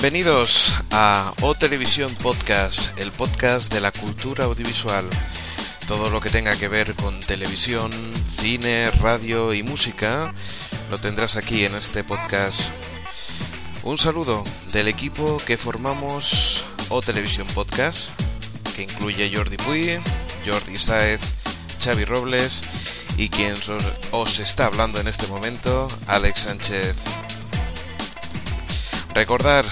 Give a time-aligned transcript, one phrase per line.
[0.00, 5.04] Bienvenidos a O Televisión Podcast, el podcast de la cultura audiovisual.
[5.88, 7.90] Todo lo que tenga que ver con televisión,
[8.38, 10.32] cine, radio y música
[10.92, 12.60] lo tendrás aquí en este podcast.
[13.82, 18.10] Un saludo del equipo que formamos O Televisión Podcast,
[18.76, 19.98] que incluye Jordi Puy,
[20.46, 21.20] Jordi Saez,
[21.82, 22.62] Xavi Robles
[23.16, 23.56] y quien
[24.12, 26.94] os está hablando en este momento, Alex Sánchez.
[29.12, 29.64] Recordar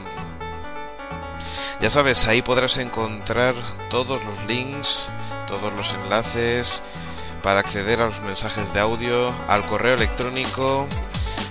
[1.81, 3.55] Ya sabes, ahí podrás encontrar
[3.89, 5.09] todos los links,
[5.47, 6.83] todos los enlaces
[7.41, 10.89] para acceder a los mensajes de audio, al correo electrónico,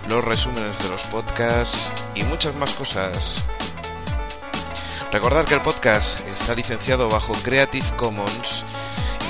[0.10, 3.46] los resúmenes de los podcasts y muchas más cosas.
[5.12, 8.66] Recordar que el podcast está licenciado bajo Creative Commons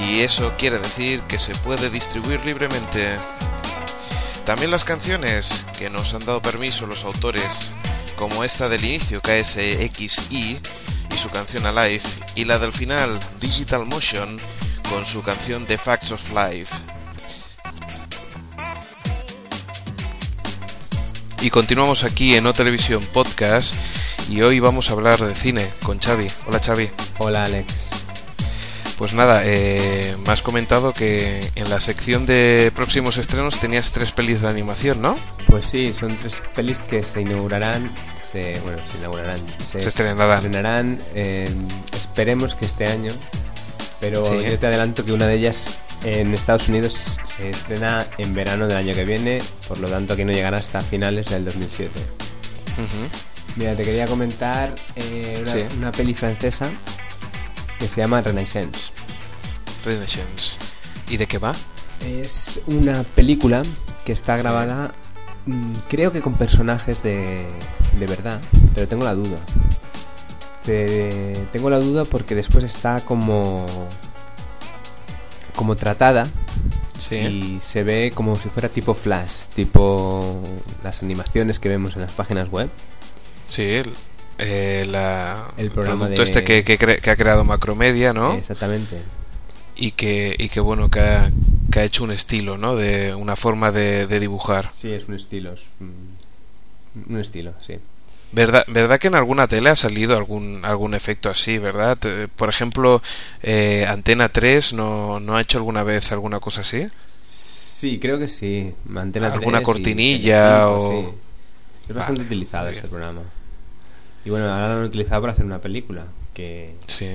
[0.02, 3.16] y eso quiere decir que se puede distribuir libremente.
[4.44, 7.72] También las canciones que nos han dado permiso los autores,
[8.16, 10.59] como esta del inicio KSXI
[11.11, 12.02] y su canción Alive,
[12.33, 14.38] y la del final Digital Motion
[14.89, 16.75] con su canción The Facts of Life.
[21.42, 23.75] Y continuamos aquí en O Televisión Podcast
[24.30, 26.28] y hoy vamos a hablar de cine con Xavi.
[26.47, 26.89] Hola Xavi.
[27.20, 27.89] Hola Alex.
[28.97, 34.11] Pues nada, eh, me has comentado que en la sección de próximos estrenos tenías tres
[34.11, 35.14] pelis de animación, ¿no?
[35.45, 40.38] Pues sí, son tres pelis que se inaugurarán, se, bueno, se inaugurarán, se, estrenarán.
[40.38, 41.00] estrenarán
[41.94, 43.14] esperemos que este año,
[43.99, 48.67] pero yo te adelanto que una de ellas en Estados Unidos se estrena en verano
[48.67, 51.92] del año que viene, por lo tanto aquí no llegará hasta finales del 2007.
[53.57, 55.43] Mira, te quería comentar eh,
[55.77, 56.69] una, peli francesa
[57.79, 58.91] que se llama Renaissance.
[59.83, 60.59] Renaissance.
[61.09, 61.55] ¿Y de qué va?
[62.05, 63.63] Es una película
[64.05, 64.93] que está grabada,
[65.47, 67.47] mm, creo que con personajes de,
[67.99, 68.39] de verdad,
[68.75, 69.39] pero tengo la duda.
[70.63, 73.65] tengo la duda porque después está como
[75.55, 76.27] como tratada
[77.09, 80.39] y se ve como si fuera tipo flash, tipo
[80.83, 82.69] las animaciones que vemos en las páginas web.
[83.47, 83.93] Sí, el,
[84.37, 84.85] eh,
[85.58, 88.35] el producto este que, que, ha creado Macromedia, ¿no?
[88.35, 89.02] Exactamente.
[89.75, 91.31] Y que, y que bueno, que ha,
[91.71, 92.75] que ha hecho un estilo, ¿no?
[92.75, 94.69] De una forma de, dibujar.
[94.71, 95.53] Sí, es un estilo.
[95.53, 97.77] Es un, estilo, sí.
[98.31, 101.97] ¿Verdad, ¿Verdad que en alguna tele ha salido algún, algún efecto así, verdad?
[102.36, 103.02] Por ejemplo,
[103.41, 106.87] eh, Antena 3 no, no ha hecho alguna vez alguna cosa así.
[107.21, 108.73] Sí, creo que sí.
[108.95, 111.15] Antena ¿Alguna cortinilla o...?
[111.87, 113.21] Es bastante utilizado este programa.
[114.27, 116.76] Y bueno, ahora lo han utilizado para hacer una película que...
[116.88, 117.08] Sí.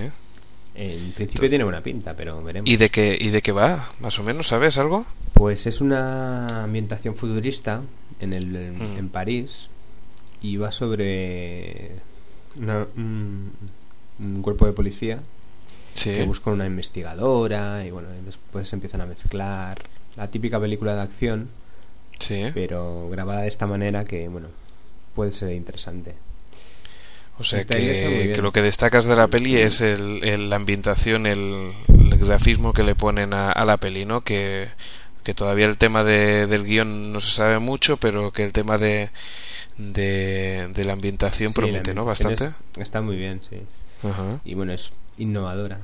[0.75, 2.71] En principio tiene buena pinta, pero veremos.
[2.71, 3.91] ¿Y de qué, ¿Y de qué va?
[4.01, 4.47] ¿Más o menos?
[4.47, 5.05] ¿Sabes algo?
[5.35, 7.83] Pues es una ambientación futurista
[8.19, 9.09] en, el, en, mm.
[9.11, 9.69] París
[10.41, 11.91] y va sobre
[12.97, 13.53] un,
[14.41, 15.21] cuerpo de policía
[16.03, 19.83] que busca una investigadora y bueno, después empiezan a mezclar
[20.17, 21.51] la típica película de acción,
[22.19, 22.45] sí.
[22.55, 24.49] pero grabada de esta manera que bueno,
[25.15, 26.15] puede ser interesante.
[27.39, 31.73] O sea que, lo que destacas de la peli es el, la ambientación, el,
[32.19, 34.23] grafismo que le ponen a, la peli, ¿no?
[34.23, 34.69] Que,
[35.35, 39.11] todavía el tema de, del guion no se sabe mucho, pero que el tema de,
[39.79, 42.05] de, la ambientación promete, ¿no?
[42.05, 42.51] Bastante.
[42.77, 43.63] está muy bien, sí.
[44.45, 45.81] Y bueno, es innovadora.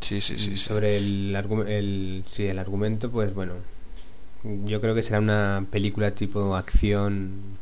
[0.00, 0.56] Sí, sí, sí.
[0.56, 3.54] Sobre El, el, sí, el argumento, pues bueno,
[4.64, 7.58] yo creo que será una película tipo acción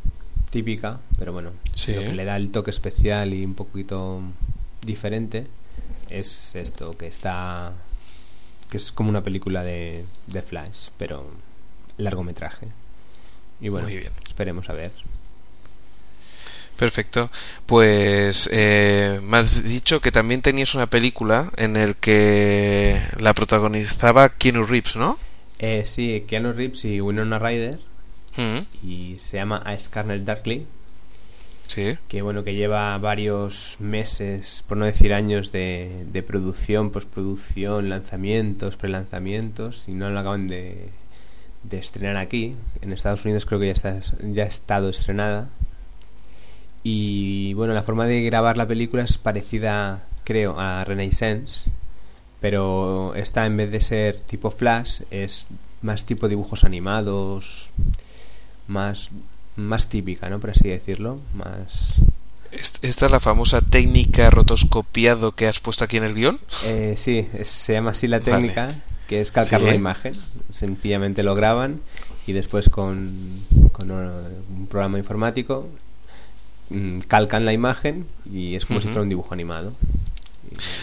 [0.56, 1.52] típica, pero bueno,
[1.86, 4.22] lo que le da el toque especial y un poquito
[4.80, 5.46] diferente
[6.08, 7.74] es esto, que está
[8.70, 11.30] que es como una película de, de Flash, pero
[11.98, 12.68] largometraje.
[13.60, 14.10] Y bueno, bien.
[14.26, 14.92] esperemos a ver.
[16.78, 17.30] Perfecto.
[17.66, 24.30] Pues eh, me has dicho que también tenías una película en el que la protagonizaba
[24.30, 25.18] Keanu Reeves, ¿no?
[25.58, 27.85] Eh, sí, Keanu Reeves y Winona Ryder
[28.82, 30.66] y se llama A Scarlet Darkly.
[31.66, 31.98] Sí.
[32.06, 38.76] Que bueno, que lleva varios meses, por no decir años, de, de producción, postproducción, lanzamientos,
[38.76, 40.90] prelanzamientos, y no lo acaban de,
[41.64, 42.54] de estrenar aquí.
[42.82, 45.48] En Estados Unidos creo que ya, está, ya ha estado estrenada.
[46.84, 51.72] Y bueno, la forma de grabar la película es parecida, creo, a Renaissance,
[52.40, 55.48] pero esta en vez de ser tipo flash es
[55.82, 57.70] más tipo dibujos animados,
[58.66, 59.10] más,
[59.56, 60.40] más típica, ¿no?
[60.40, 61.98] Por así decirlo, más
[62.82, 66.40] ¿Esta es la famosa técnica rotoscopiado que has puesto aquí en el guion?
[66.64, 68.74] Eh, sí, se llama así la técnica,
[69.08, 70.14] que es calcar la imagen.
[70.50, 71.80] Sencillamente lo graban
[72.26, 73.42] y después con,
[73.72, 75.68] con un programa informático
[76.70, 79.74] mm, calcan la imagen y es como si fuera un dibujo animado.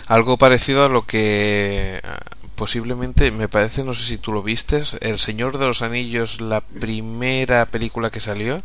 [0.08, 2.02] Algo parecido a lo que
[2.56, 6.62] posiblemente, me parece, no sé si tú lo vistes, El Señor de los Anillos, la
[6.62, 8.64] primera película que salió,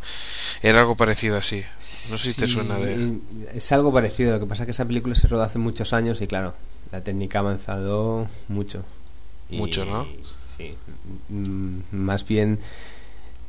[0.61, 1.63] era algo parecido así.
[2.09, 3.17] No sé si te suena de...
[3.53, 6.21] Es algo parecido, lo que pasa es que esa película se rodó hace muchos años
[6.21, 6.53] y claro,
[6.91, 8.83] la técnica ha avanzado mucho.
[9.49, 10.07] Mucho, ¿no?
[10.57, 10.75] Sí,
[11.29, 12.59] mm, más bien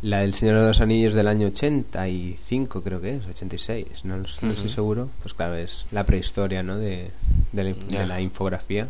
[0.02, 4.24] la del Señor de los Anillos del año 85 creo que es, 86, no, no
[4.24, 5.10] estoy seguro.
[5.22, 6.78] Pues claro, es la prehistoria, ¿no?
[6.78, 7.10] De,
[7.52, 8.88] de la infografía.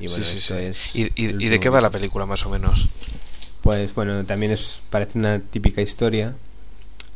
[0.00, 2.88] Y bueno, Es ¿Y, de qué va la película más o menos?
[3.62, 6.36] Pues bueno, también es parece una típica historia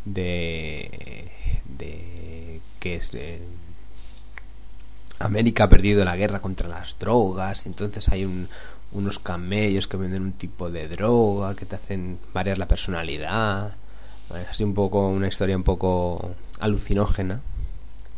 [0.05, 1.31] de,
[1.79, 3.41] de que es de
[5.21, 8.49] América ha perdido la guerra contra las drogas, entonces hay un,
[8.93, 13.77] unos camellos que venden un tipo de droga que te hacen variar la personalidad.
[14.31, 17.41] es así un poco una historia un poco alucinógena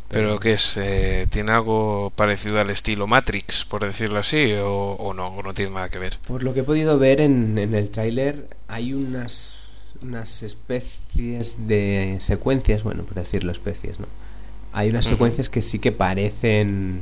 [0.09, 0.77] ¿Pero que es?
[0.77, 5.27] Eh, ¿Tiene algo parecido al estilo Matrix, por decirlo así, o, no?
[5.27, 6.19] ¿O no tiene nada que ver?
[6.27, 9.67] Por lo que he podido ver en, el tráiler, hay unas,
[10.01, 14.07] unas especies de secuencias, bueno, por decirlo especies, ¿no?
[14.73, 16.99] Hay unas secuencias que sí que parecen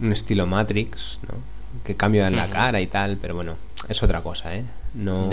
[0.00, 1.34] un estilo Matrix, ¿no?
[1.82, 3.56] Que cambian la cara y tal, pero bueno,
[3.88, 4.64] es otra cosa, ¿eh?
[4.94, 5.30] No,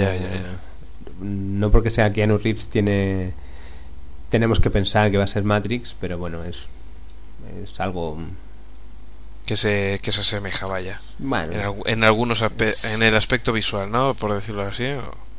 [1.21, 3.33] no porque sea Keanu Reeves tiene
[4.29, 6.67] tenemos que pensar que va a ser Matrix, pero bueno, es
[7.63, 8.17] es algo
[9.45, 10.99] que se, que se asemeja, vaya.
[11.85, 14.13] En, algunos en el aspecto visual, ¿no?
[14.13, 14.85] Por decirlo así.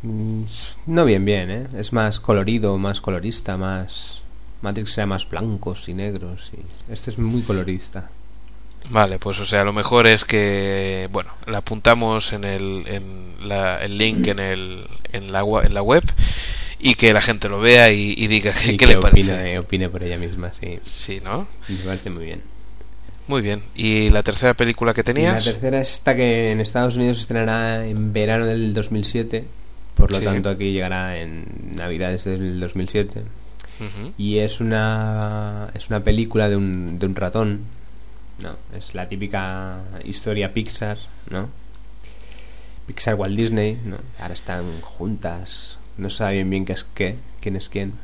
[0.03, 0.45] Mm,
[0.87, 1.67] no bien, bien, ¿eh?
[1.77, 4.23] Es más colorido, más colorista, más...
[4.61, 6.51] Matrix sea más blancos y negros.
[6.55, 6.93] Y...
[6.93, 8.11] Este es muy colorista.
[8.91, 13.83] Vale, pues o sea, lo mejor es que, bueno, le apuntamos en el, en la,
[13.83, 16.05] el link en, el, en, la, en la web
[16.87, 19.59] y que la gente lo vea y, diga qué, le parece.
[19.59, 20.79] Opine por ella misma, sí.
[20.85, 21.49] Sí, ¿no?
[21.67, 22.43] Me parece muy bien.
[23.27, 23.63] Muy bien.
[23.75, 25.47] ¿Y la tercera película que tenías?
[25.47, 29.47] la tercera es esta que en Estados Unidos se estrenará en verano del 2007.
[29.95, 33.23] Por lo tanto, aquí llegará en Navidades del 2007.
[34.19, 37.61] Y es una, es una película de un, de un ratón.
[38.43, 40.99] No, es la típica historia Pixar,
[41.31, 41.49] ¿no?
[42.87, 43.97] Pixar Walt Disney, ¿no?
[44.21, 47.95] Ahora están juntas no saben bien qué es qué, quién es quién.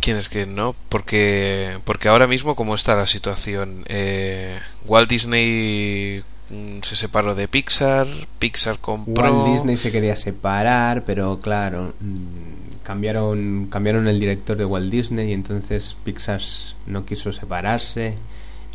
[0.00, 0.74] ¿Quién es quién, no?
[0.88, 3.84] Porque, porque ahora mismo, ¿cómo está la situación?
[3.86, 8.06] Eh, Walt Disney mm, se separó de Pixar,
[8.38, 9.32] Pixar compró...
[9.32, 15.30] Walt Disney se quería separar, pero claro, mm, cambiaron, cambiaron el director de Walt Disney
[15.30, 16.40] y entonces Pixar
[16.86, 18.14] no quiso separarse.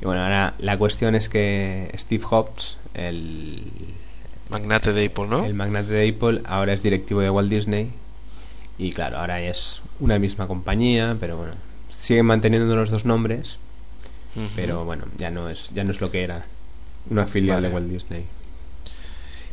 [0.01, 3.71] Y bueno, ahora la cuestión es que Steve Jobs, el...
[4.49, 5.45] Magnate de Apple, ¿no?
[5.45, 7.91] El magnate de Apple, ahora es directivo de Walt Disney
[8.79, 11.51] y claro, ahora es una misma compañía, pero bueno,
[11.91, 13.59] siguen manteniendo los dos nombres,
[14.55, 16.45] pero bueno, ya no es ya no es lo que era
[17.09, 18.23] una filial de Walt Disney.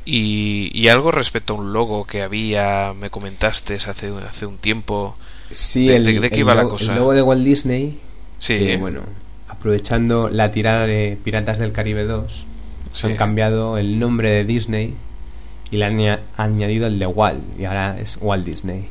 [0.05, 5.17] Y, y, algo respecto a un logo que había, me comentaste hace, hace un tiempo.
[5.51, 6.93] Sí, el, de, qué iba la cosa?
[6.93, 7.99] el logo de Walt Disney.
[8.39, 8.77] Sí.
[8.77, 9.01] bueno,
[9.49, 12.47] aprovechando la tirada de Piratas del Caribe 2,
[13.03, 14.95] han cambiado el nombre de Disney
[15.73, 18.89] y le han añadido el de Walt, y ahora es Walt Disney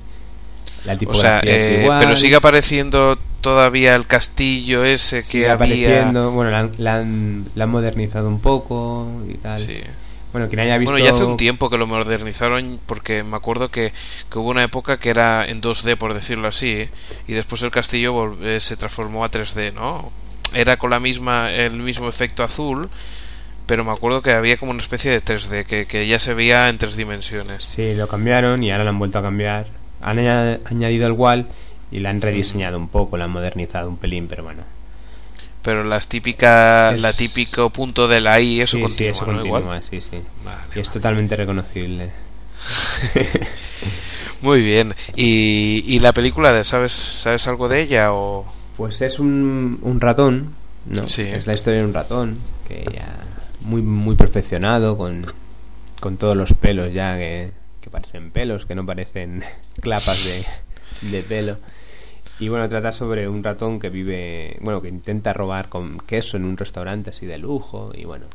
[1.07, 6.11] o sea, eh, Pero sigue apareciendo todavía el castillo ese que había.
[6.11, 9.61] Bueno, la han, modernizado un poco y tal.
[10.31, 10.91] Bueno, quien haya visto.
[10.91, 13.93] Bueno, ya hace un tiempo que lo modernizaron porque me acuerdo que,
[14.33, 16.89] hubo una época que era en 2D, por decirlo así,
[17.27, 20.11] y después el castillo eh, se transformó a 3D, ¿no?
[20.53, 22.89] Era con la misma, el mismo efecto azul,
[23.65, 26.67] pero me acuerdo que había como una especie de 3D, que, que ya se veía
[26.67, 27.63] en tres dimensiones.
[27.63, 30.19] Sí, lo cambiaron y ahora lo han vuelto a cambiar han
[30.65, 31.47] añadido el wall
[31.91, 34.63] y la han rediseñado un poco, la han modernizado un pelín, pero bueno.
[35.61, 39.99] Pero las típicas, la típico punto de la I, eso continúa, sí, eso continúa, sí,
[39.99, 40.17] sí.
[40.75, 42.11] y es totalmente reconocible.
[44.41, 44.93] Muy bien.
[45.15, 48.45] ¿Y, ¿Y, la película, sabes, sabes algo de ella o...?
[48.77, 50.53] Pues es un, un ratón,
[50.85, 51.07] ¿no?
[51.07, 51.23] Sí.
[51.23, 53.15] Es la historia de un ratón que ya
[53.61, 55.25] muy, muy perfeccionado, con,
[55.99, 57.51] con todos los pelos ya que
[57.85, 59.43] que parecen pelos, que no parecen
[59.81, 60.25] clapas
[61.01, 61.57] de, pelo.
[62.39, 66.45] Y bueno, trata sobre un ratón que vive, bueno, que intenta robar con queso en
[66.45, 68.25] un restaurante así de lujo y bueno,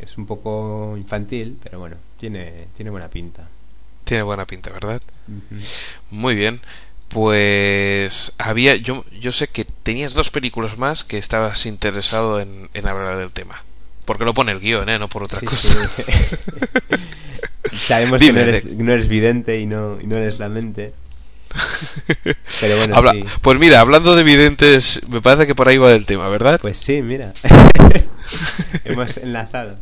[0.00, 3.48] es un poco infantil, pero bueno, tiene, tiene buena pinta.
[4.02, 5.00] Tiene buena pinta, ¿verdad?
[6.10, 6.60] Muy bien.
[7.08, 12.88] Pues había, yo, yo sé que tenías dos películas más que estabas interesado en, en
[12.88, 13.62] hablar del tema.
[14.04, 14.98] Porque lo pone el guion, ¿eh?
[14.98, 15.88] No por otra Sí, cosa.
[15.88, 16.02] sí.
[17.76, 20.92] Sabemos Dime, que no eres, no eres vidente y no, y no eres la mente.
[22.60, 23.24] Pero bueno, Habla- sí.
[23.40, 26.58] Pues mira, hablando de videntes, me parece que por ahí va el tema, ¿verdad?
[26.60, 27.32] Pues sí, mira.
[28.84, 29.78] Hemos enlazado.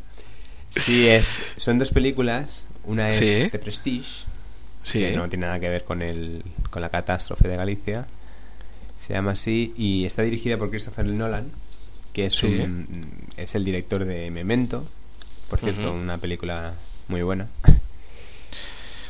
[0.68, 2.66] Sí, es, son dos películas.
[2.84, 3.48] Una es Sí.
[3.50, 4.24] The Prestige,
[4.82, 4.98] sí.
[5.00, 8.06] que no tiene nada que ver con, el, con la catástrofe de Galicia.
[8.98, 11.50] Se llama así y está dirigida por Christopher Nolan,
[12.12, 12.46] que es, Sí.
[12.46, 14.86] un, es el director de Memento.
[15.48, 16.74] Por cierto, una película
[17.08, 17.48] muy buena.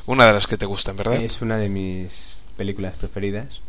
[0.06, 1.16] Una de las que te gustan, ¿verdad?
[1.16, 3.60] Es una de mis películas preferidas.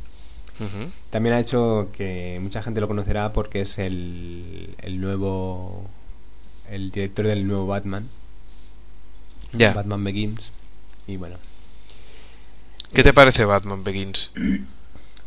[1.10, 5.90] También ha hecho que mucha gente lo conocerá porque es el, el nuevo.
[6.70, 8.08] el director del nuevo Batman.
[9.54, 9.74] Ya.
[9.74, 10.54] Batman Begins.
[11.08, 11.38] Y bueno.
[12.94, 14.30] ¿Qué te parece Batman Begins?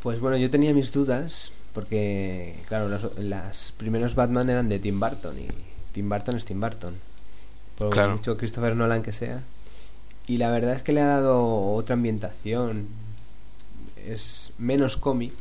[0.03, 4.99] Pues bueno, yo tenía mis dudas porque, claro, los las primeros Batman eran de Tim
[5.01, 5.49] Burton y
[5.93, 6.95] Tim Burton es Tim Burton.
[7.77, 8.13] Por Claro.
[8.13, 9.43] mucho Christopher Nolan que sea.
[10.27, 12.87] Y la verdad es que le ha dado otra ambientación.
[14.07, 15.35] Es menos cómic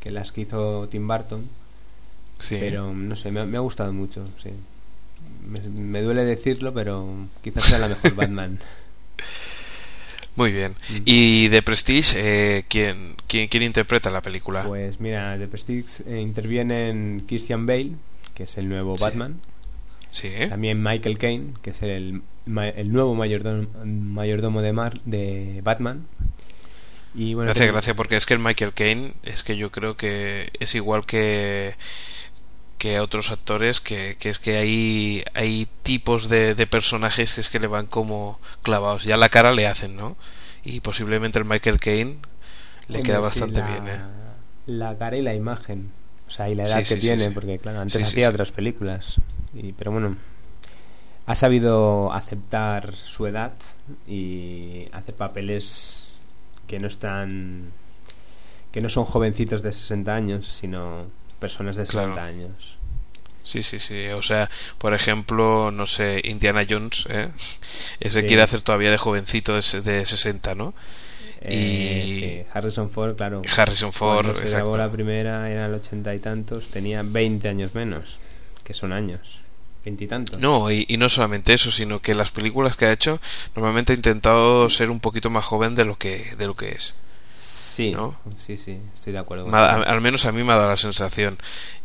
[0.00, 1.48] que las que hizo Tim Burton.
[2.38, 2.56] Sí.
[2.58, 4.50] Pero no sé, me ha, me ha gustado mucho, sí.
[5.46, 7.08] Me, me duele decirlo, pero
[7.42, 8.58] quizás sea la mejor Batman.
[10.36, 10.72] Muy bien.
[10.88, 10.96] Mm.
[11.04, 14.64] ¿Y de Prestige, eh, ¿quién, quién, quién interpreta la película?
[14.64, 17.92] Pues mira, The Prestige eh, intervienen Christian Bale,
[18.34, 19.04] que es el nuevo Sí.
[19.04, 19.40] Batman.
[20.10, 20.30] sí.
[20.48, 26.06] También Michael Caine, que es el, el nuevo mayordomo, mayordomo de, Mar, de Batman.
[27.14, 29.96] Y bueno, hace tengo- gracia porque es que el Michael Caine es que yo creo
[29.98, 31.74] que es igual que
[32.78, 37.48] que otros actores que, que es que hay hay tipos de, de personajes que es
[37.48, 40.16] que le van como clavados ya la cara le hacen no
[40.64, 42.18] y posiblemente el Michael Caine
[42.88, 44.00] le Hombre, queda sí, bastante la- bien ¿eh?
[44.66, 45.92] La cara y la imagen.
[46.28, 49.20] O sea, y la edad Sí, que sí, tiene, porque claro, antes hacía otras películas.
[49.54, 50.16] Y, pero bueno,
[51.26, 53.52] ha sabido aceptar su edad
[54.06, 56.12] y hacer papeles
[56.66, 57.72] que no están.
[58.72, 61.06] que no son jovencitos de 60 años, sino
[61.42, 62.28] personas de 60 Claro.
[62.28, 62.78] años.
[63.44, 67.28] sí sí sí o sea por ejemplo no sé Indiana Jones ¿eh?
[68.00, 68.26] ese Sí.
[68.28, 70.72] quiere hacer todavía de jovencito de, de 60 no
[71.44, 73.42] Eh, Y- sí, Harrison Ford, claro.
[73.56, 74.70] Harrison Ford Cuando se exacto.
[74.70, 78.20] grabó la primera, era el ochenta y tantos, tenía 20 años menos,
[78.62, 79.40] que son años.
[79.84, 80.38] Veintitantos.
[80.38, 83.20] No, y, y no solamente eso, sino que las películas que ha hecho
[83.56, 86.94] normalmente ha intentado ser un poquito más joven de lo que de lo que es.
[87.72, 88.16] Sí, ¿no?
[88.38, 89.48] sí, sí, estoy de acuerdo.
[89.54, 91.38] Ha- al menos a mí me ha dado la sensación.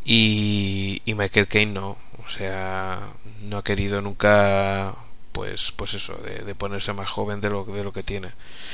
[0.04, 3.00] Y, y Michael Caine no, o sea,
[3.44, 4.96] no ha querido nunca,
[5.32, 8.30] pues, pues eso, de, de ponerse más joven de lo de lo que tiene.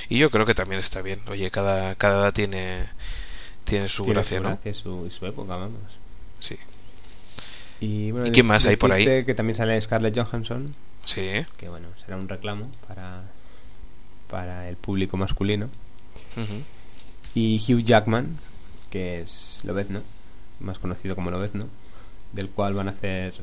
[0.10, 1.20] Y yo creo que también está bien.
[1.28, 2.86] Oye, cada cada edad tiene
[3.64, 5.80] tiene su Tiene gracia, su gracia y su, su época, vamos.
[6.40, 6.58] Sí,
[7.80, 9.06] Y, bueno, ¿Y quién más hay por ahí?
[9.06, 10.74] Que también sale Scarlett Johansson,
[11.06, 13.24] sí, que bueno, será un reclamo para,
[14.30, 15.70] para el público masculino.
[17.36, 18.38] Y Hugh Jackman,
[18.90, 20.02] que es Lobezno,
[20.60, 21.68] más conocido como Lobezno,
[22.32, 23.34] del cual van a hacer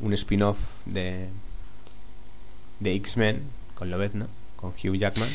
[0.00, 1.28] un spin-off de,
[2.80, 3.42] de X-Men
[3.74, 5.28] con Lobezno, con Hugh Jackman.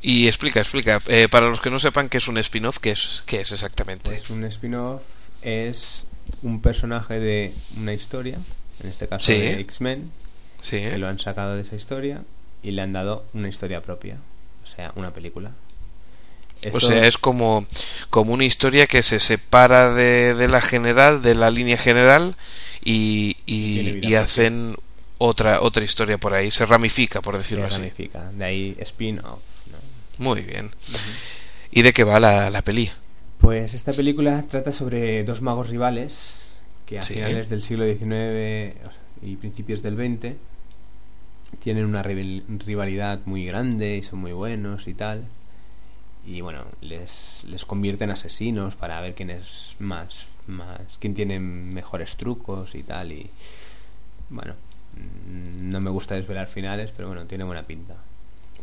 [0.00, 3.22] Y explica, explica, eh, para los que no sepan qué es un spin-off, ¿qué es,
[3.26, 4.10] qué es exactamente?
[4.10, 5.02] Pues un spin-off
[5.42, 6.06] es
[6.42, 8.38] un personaje de una historia,
[8.80, 9.32] en este caso Sí.
[9.34, 10.10] de X-Men,
[10.62, 12.22] sí, que lo han sacado de esa historia
[12.62, 14.18] y le han dado una historia propia,
[14.62, 15.50] o sea, una película.
[16.72, 17.66] O sea, es como,
[18.10, 22.34] como una historia que se separa de, de la general, de la línea general,
[22.84, 23.36] y,
[24.14, 24.76] hacen
[25.18, 27.78] otra, otra historia por ahí, se ramifica, por decirlo se así.
[27.82, 29.40] ramifica, de ahí spin-off.
[29.70, 29.78] ¿no?
[30.24, 30.70] Muy bien.
[31.70, 32.90] ¿Y de qué va la, la peli?
[33.40, 36.40] Pues esta película trata sobre dos magos rivales
[36.86, 37.14] que a Sí.
[37.14, 38.74] finales del siglo XIX
[39.22, 40.34] y principios del XX
[41.62, 45.24] tienen una rival- rivalidad muy grande y son muy buenos y tal.
[46.26, 51.40] Y bueno, les, les convierte en asesinos para ver quién es más, más, quién tiene
[51.40, 53.12] mejores trucos y tal.
[53.12, 53.30] Y
[54.28, 54.54] bueno,
[54.94, 57.94] mm, no me gusta desvelar finales, pero bueno, tiene buena pinta.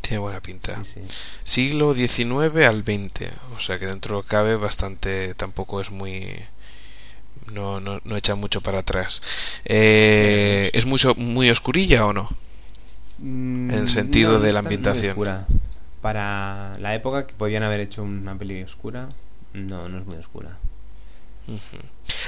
[0.01, 0.83] Tiene buena pinta.
[0.83, 1.01] Sí, sí.
[1.43, 6.43] Siglo XIX al XX, o sea que dentro cabe bastante, tampoco es muy...
[7.51, 9.21] No, no, no echa mucho para atrás.
[9.65, 12.29] Eh, ¿Es muy, so- muy oscurilla o no?
[13.19, 15.09] En el sentido de la ambientación.
[15.09, 15.47] oscura.
[16.05, 19.09] Para la época que podían haber hecho una peli oscura,
[19.53, 20.59] no, no es muy oscura.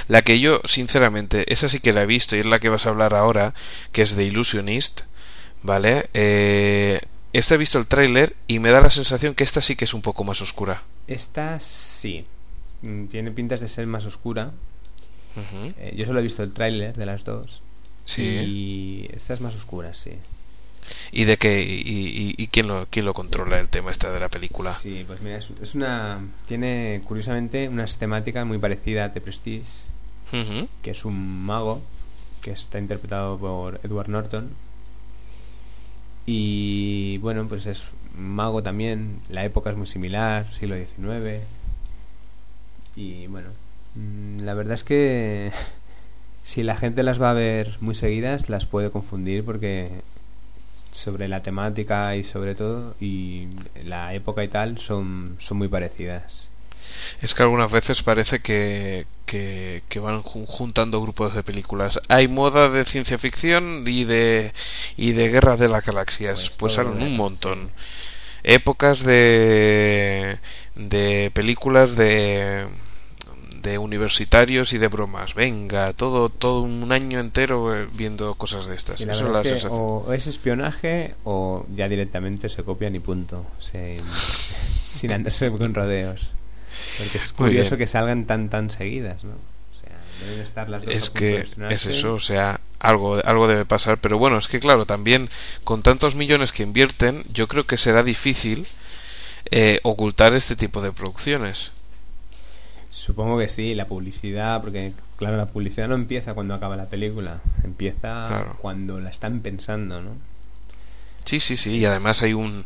[0.08, 2.86] La que yo, sinceramente, esa sí que la he visto y es la que vas
[2.86, 3.54] a hablar ahora,
[3.92, 5.02] que es de Illusionist,
[5.62, 6.10] ¿vale?
[6.12, 9.84] Eh, esta he visto el tráiler y me da la sensación que esta sí que
[9.84, 10.82] es un poco más oscura.
[11.06, 12.26] Esta sí.
[12.82, 14.50] Mm, Tiene pintas de ser más oscura.
[15.78, 17.62] Eh, yo solo he visto el tráiler de las dos.
[18.04, 18.24] Sí.
[18.24, 20.18] Y esta es más oscura, sí.
[21.12, 21.62] ¿Y de qué?
[21.62, 24.72] ¿Y, y- y quién, lo, quién lo controla el tema este de la película?
[24.74, 26.20] Sí, pues mira, es, es una...
[26.46, 29.64] Tiene, curiosamente, unas temáticas muy parecidas a The Prestige,
[30.82, 31.82] que es un mago
[32.42, 34.50] que está interpretado por Edward Norton.
[36.26, 37.84] Y bueno, pues es
[38.16, 39.20] un mago también.
[39.28, 41.42] La época es muy similar, siglo XIX.
[42.96, 43.48] Y bueno,
[43.94, 45.52] mm, la verdad es que
[46.42, 49.90] si la gente las va a ver muy seguidas, las puede confundir porque
[50.98, 53.48] sobre la temática y sobre todo y
[53.84, 56.48] la época y tal son, son muy parecidas.
[57.20, 62.00] Es que algunas veces parece que, que, que van jun- juntando grupos de películas.
[62.08, 64.52] Hay moda de ciencia ficción y de,
[64.96, 66.50] y de guerra de las galaxias.
[66.58, 67.70] Pues Pues, un montón.
[68.44, 70.38] Épocas de,
[70.76, 72.66] de películas de,
[73.62, 75.34] de universitarios y de bromas.
[75.34, 78.98] Venga, todo, todo un año entero eh, viendo cosas de estas.
[78.98, 79.88] Sí, la Eso verdad es la es que sensación.
[80.06, 83.46] o es espionaje o ya directamente se copian y punto.
[83.60, 84.00] Sin,
[84.92, 86.28] sin andarse con rodeos.
[86.96, 89.32] Porque es curioso que salgan tan tan seguidas, ¿no?
[89.32, 93.64] O sea, deben estar las dos es que es eso, o sea, algo, algo debe
[93.64, 95.28] pasar, pero bueno, es que claro, también
[95.64, 98.66] con tantos millones que invierten, yo creo que será difícil
[99.50, 101.72] eh, ocultar este tipo de producciones.
[102.90, 107.40] Supongo que sí, la publicidad, porque claro, la publicidad no empieza cuando acaba la película,
[107.64, 108.56] empieza Claro.
[108.60, 110.16] cuando la están pensando, ¿no?
[111.24, 112.64] Sí, sí, sí, y además hay un,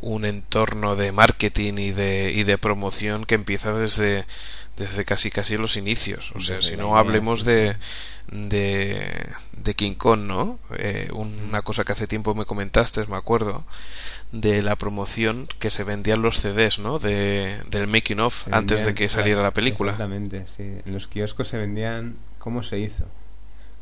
[0.00, 4.24] un entorno de marketing y de, y de promoción que empieza desde,
[4.76, 6.30] desde casi casi los inicios.
[6.36, 7.76] O sea, Desde si no idea, hablemos sí, de,
[8.30, 10.60] de, de King Kong, ¿no?
[10.76, 13.64] Eh, una cosa que hace tiempo me comentaste, me acuerdo,
[14.32, 16.98] de la promoción que se vendían los CDs, ¿no?
[16.98, 19.92] De, del making of Se antes de que saliera la película.
[19.92, 20.62] Exactamente, sí.
[20.84, 23.04] En los kioscos se vendían cómo se hizo.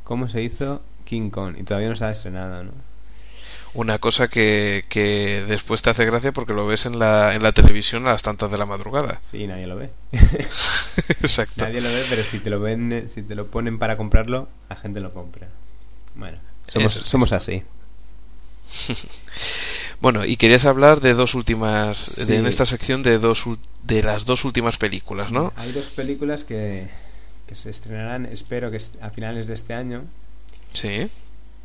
[0.04, 1.56] Cómo se hizo King Kong.
[1.58, 2.72] Y todavía no está estrenado, ¿no?
[3.74, 7.52] Una cosa que, que después te hace gracia porque lo ves en la, en la
[7.52, 9.18] televisión a las tantas de la madrugada.
[9.20, 9.90] Sí, nadie lo ve.
[11.20, 11.62] Exacto.
[11.62, 14.76] nadie lo ve, pero si te lo ven, si te lo ponen para comprarlo, la
[14.76, 15.48] gente lo compra.
[16.14, 17.64] Bueno, somos, somos así.
[20.00, 22.24] Bueno, y querías hablar de dos últimas, Sí.
[22.26, 23.44] de- en esta sección de dos
[23.84, 25.52] de las dos últimas películas, ¿no?
[25.56, 26.88] Hay dos películas que,
[27.46, 30.04] que se estrenarán, espero que a finales de este año.
[30.72, 31.08] Sí.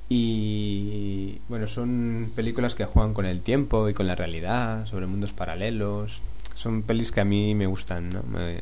[0.10, 5.34] Y bueno, son películas que juegan con el tiempo y con la realidad, sobre mundos
[5.34, 6.22] paralelos.
[6.54, 8.22] Son pelis que a mí me gustan, ¿no?
[8.24, 8.60] Me-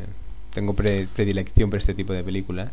[0.54, 2.70] tengo pre- predilección por este tipo de películas.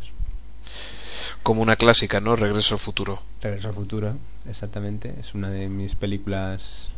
[1.43, 2.35] Como una clásica, ¿no?
[2.35, 3.21] Regreso al futuro.
[3.41, 4.15] Regreso al futuro,
[4.47, 5.13] exactamente.
[5.19, 6.89] Es una de mis películas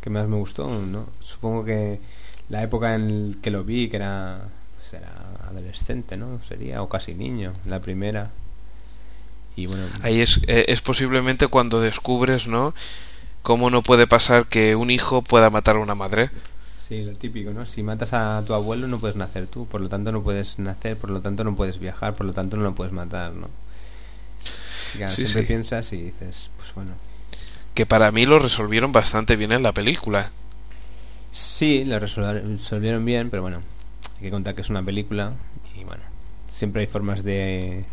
[0.00, 1.08] que más me gustó, ¿no?
[1.20, 2.00] Supongo que
[2.48, 4.40] la época en que lo vi, que era,
[4.76, 5.10] pues era
[5.48, 6.40] adolescente, ¿no?
[6.48, 8.30] Sería, o casi niño, la primera.
[9.56, 12.74] Y bueno, Ahí es, eh, es posiblemente cuando descubres, ¿no?
[13.42, 16.30] Cómo no puede pasar que un hijo pueda matar a una madre.
[16.88, 17.66] Sí, lo típico, ¿no?
[17.66, 20.96] Si matas a tu abuelo no puedes nacer tú, por lo tanto no puedes nacer,
[20.98, 23.48] por lo tanto no puedes viajar, por lo tanto no lo puedes matar, ¿no?
[24.76, 25.48] Sí, claro, Sí, siempre sí.
[25.48, 26.92] piensas y dices, pues bueno.
[27.74, 30.32] Que para mí lo resolvieron bastante bien en la película.
[31.30, 33.62] Sí, lo resol- resolvieron bien, pero bueno,
[34.16, 35.34] hay que contar que es una película
[35.78, 36.02] y bueno,
[36.50, 37.84] siempre hay formas de,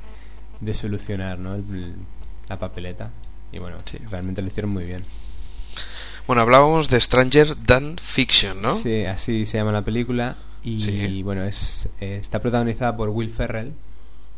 [0.61, 1.55] de solucionar, ¿no?
[1.55, 1.95] El-
[2.49, 3.11] la papeleta.
[3.51, 3.77] Y bueno,
[4.09, 5.03] realmente lo hicieron muy bien.
[6.27, 8.73] Bueno, hablábamos de Stranger Than Fiction, ¿no?
[8.75, 11.21] Sí, así se llama la película y Sí.
[11.23, 13.73] bueno, es eh, está protagonizada por Will Ferrell,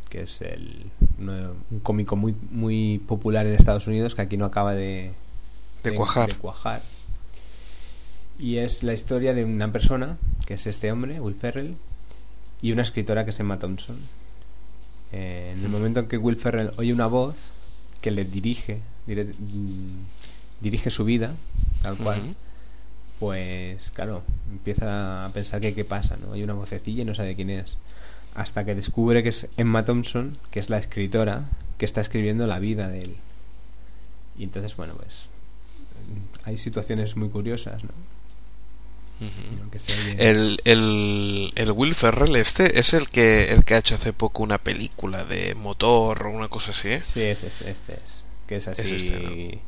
[0.10, 0.86] que es el,
[1.20, 5.12] un cómico muy muy popular en Estados Unidos que aquí no acaba de,
[5.84, 6.30] De cuajar.
[6.30, 6.82] de cuajar.
[8.40, 11.76] Y es la historia de una persona, que es este hombre, Will Ferrell,
[12.62, 13.98] y una escritora que se llama Thompson.
[15.14, 17.36] Eh, en el momento en que Will Ferrell oye una voz
[18.02, 20.04] que le dirige, dire- mm,
[20.62, 21.36] dirige su vida,
[21.86, 22.36] tal cual,
[23.20, 26.34] pues claro, empieza a pensar que qué pasa, ¿no?
[26.34, 27.78] Hay una vocecilla y no sabe quién es.
[28.34, 31.46] Hasta que descubre que es Emma Thompson, que es la escritora
[31.78, 33.16] que está escribiendo la vida de él.
[34.38, 35.28] Y entonces, bueno, pues
[36.44, 37.92] hay situaciones muy curiosas, ¿no?
[40.20, 44.44] El, el, el Will Ferrell este es el que el que ha hecho hace poco
[44.44, 46.90] una película de motor o una cosa así.
[46.90, 47.02] ¿eh?
[47.02, 48.26] Sí, es, es- este es.
[48.46, 48.82] Que es así.
[48.82, 49.60] Es este,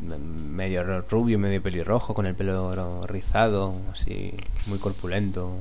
[0.00, 4.32] Medio rubio, medio pelirrojo, con el pelo rizado, así,
[4.66, 5.56] muy corpulento.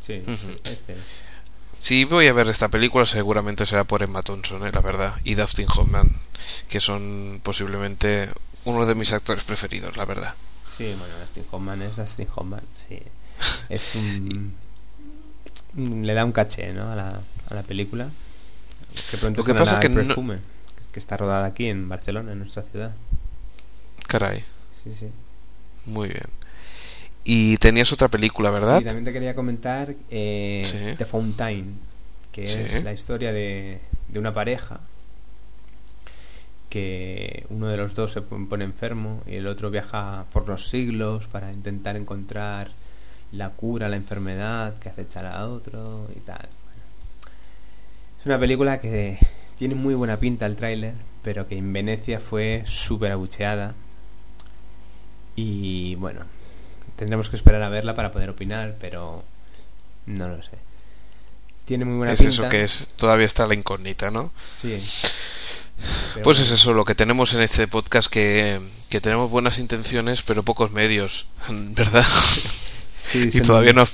[0.00, 0.22] Sí,
[0.64, 1.20] este es.
[1.80, 4.72] Si voy a ver esta película seguramente será por Emma Thompson, ¿eh?
[4.72, 6.10] la verdad, y Dustin Hoffman,
[6.68, 8.30] que son posiblemente
[8.64, 10.34] uno de mis actores preferidos, la verdad.
[10.64, 12.98] Sí, bueno, Dustin Hoffman es Dustin Hoffman, sí.
[13.68, 14.54] Es un...
[15.76, 16.90] Le da un caché, ¿no?
[16.90, 18.08] A la, a la película.
[19.10, 20.38] Que pronto Lo que pasa que no- perfume,
[20.92, 22.92] que está rodada aquí en Barcelona, en nuestra ciudad.
[24.06, 24.44] Caray,
[24.82, 25.08] Sí, sí.
[25.86, 26.24] muy bien.
[27.24, 28.78] Y tenías otra película, ¿verdad?
[28.78, 30.94] Sí, también te quería comentar eh, Sí.
[30.96, 31.78] The Fountain,
[32.32, 32.58] que Sí.
[32.76, 34.80] es la historia de, de una pareja
[36.70, 41.26] que uno de los dos se pone enfermo y el otro viaja por los siglos
[41.26, 42.70] para intentar encontrar
[43.32, 46.48] la cura a la enfermedad que acecha a otro y tal.
[46.64, 46.82] Bueno.
[48.20, 49.18] Es una película que
[49.58, 53.74] tiene muy buena pinta el tráiler, pero que en Venecia fue súper abucheada.
[55.34, 56.20] Y bueno,
[56.96, 59.24] tendremos que esperar a verla para poder opinar, pero
[60.06, 60.52] no lo sé.
[61.64, 62.32] Tiene muy buena es pinta.
[62.32, 64.32] eso que es todavía está la incógnita, ¿no?
[64.36, 64.82] Sí.
[66.14, 70.22] Pero Pues es eso lo que tenemos en este podcast que, que tenemos buenas intenciones
[70.22, 72.06] pero pocos medios, ¿verdad?
[73.08, 73.84] sí, y todavía no,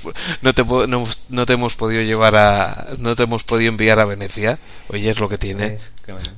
[0.41, 4.05] no te no, no te hemos podido llevar a no te hemos podido enviar a
[4.05, 4.59] Venecia.
[4.89, 5.67] Oye, es lo que tiene.
[5.67, 6.29] es que bueno,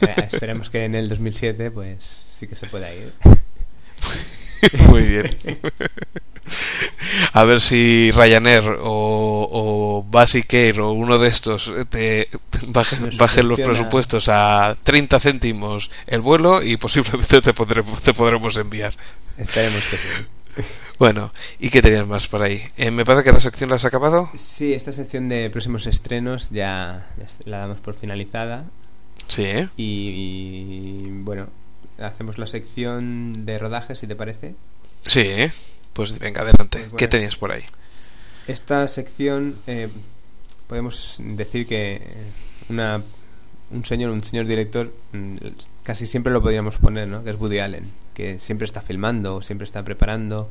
[0.00, 3.12] eh, esperemos que en el 2007 pues sí que se pueda ir.
[4.88, 5.30] Muy bien.
[7.32, 12.28] A ver si Ryanair o, o Basic Air o uno de estos te
[12.66, 18.56] bajen, bajen los presupuestos a 30 céntimos el vuelo y posiblemente te podremos, te podremos
[18.56, 18.92] enviar.
[19.38, 20.08] Esperemos que sí.
[20.98, 22.62] Bueno, ¿y qué tenías más por ahí?
[22.76, 24.30] Eh, me parece que la sección la has acabado.
[24.36, 27.06] Sí, esta sección de próximos estrenos ya
[27.44, 28.66] la damos por finalizada
[29.28, 29.68] Sí, ¿eh?
[29.76, 31.48] y, y, bueno,
[31.98, 34.54] hacemos la sección de rodaje si te parece.
[35.06, 35.52] Sí, ¿eh?
[35.92, 36.78] Pues venga, adelante.
[36.78, 36.96] Pues bueno.
[36.96, 37.62] ¿Qué tenías por ahí?
[38.46, 39.88] Esta sección eh,
[40.66, 42.02] podemos decir que
[42.68, 43.02] una,
[43.70, 45.36] un señor, un señor director, mm,
[45.84, 47.22] casi siempre lo podríamos poner, ¿no?
[47.22, 50.50] Que es Woody Allen, que siempre está filmando, o siempre está preparando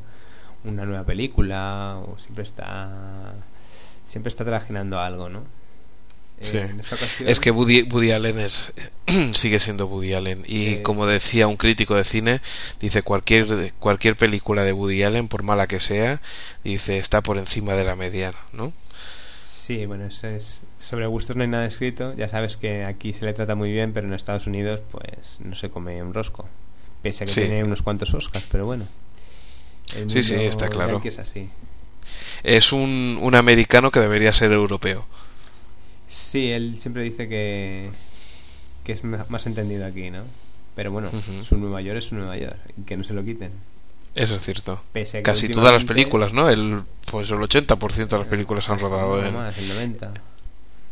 [0.64, 3.34] una nueva película, o siempre está
[4.04, 5.40] siempre está trabajando algo, ¿no?
[6.40, 6.58] Eh, Sí.
[6.58, 8.74] en esta ocasión, Es que Woody, Woody Allen es,
[9.34, 10.44] sigue siendo Woody Allen.
[10.48, 12.42] Y Eh, como decía un crítico de cine,
[12.80, 16.22] dice cualquier, cualquier película de Woody Allen, por mala que sea,
[16.64, 18.74] dice está por encima de la media, ¿no?
[19.48, 22.16] Sí, bueno, eso es sobre gustos no hay nada escrito.
[22.16, 25.54] Ya sabes que aquí se le trata muy bien, pero en Estados Unidos pues no
[25.56, 26.48] se come un rosco.
[27.02, 27.42] Pese a que Sí.
[27.42, 28.86] tiene unos cuantos Oscars, pero bueno.
[29.96, 31.02] El Sí, sí, está claro.
[31.04, 31.50] es así.
[32.44, 35.06] Es un, un americano que debería ser europeo.
[36.08, 37.90] Sí, él siempre dice que,
[38.84, 40.24] que es más entendido aquí, ¿no?
[40.76, 41.12] Pero bueno,
[41.44, 43.52] su Nueva York es su Nueva York, que no se lo quiten.
[44.16, 44.82] Eso es cierto.
[44.92, 46.50] Pese Casi todas las películas, ¿no?
[46.50, 46.82] El,
[47.12, 49.34] pues el 80% de las películas han rodado en...
[49.34, 50.14] más, el 90.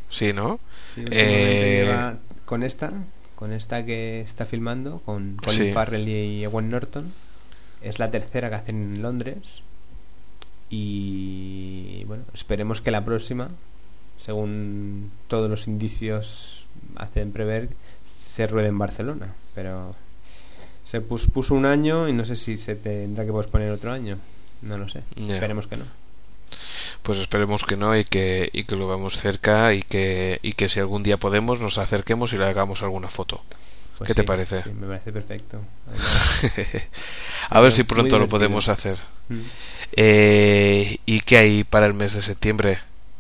[0.10, 0.60] Sí, ¿no?
[0.94, 2.94] Sí, Eh, lleva con esta,
[3.38, 5.72] con esta que está filmando, con Colin Sí.
[5.72, 7.14] Farrell y Ewan Norton.
[7.82, 9.62] Es la tercera que hacen en Londres.
[10.70, 13.50] Y bueno, esperemos que la próxima,
[14.18, 16.66] según todos los indicios
[16.98, 17.70] hacen prever,
[18.06, 19.34] se ruede en Barcelona.
[19.56, 19.96] Pero
[20.84, 24.18] se pus- puso un año y no sé si se tendrá que posponer otro año.
[24.62, 25.04] No lo sé.
[25.16, 25.86] Esperemos que no.
[27.04, 30.70] Pues esperemos que no y que, y que lo veamos cerca y que, y que
[30.70, 33.44] si algún día podemos nos acerquemos y le hagamos alguna foto.
[33.98, 34.62] Pues ¿Qué te parece?
[34.64, 35.60] sí, me parece perfecto.
[37.50, 38.98] A ver si pronto lo podemos hacer.
[39.30, 39.42] mm.
[39.94, 42.80] Eh, ¿Y qué hay para el mes de septiembre?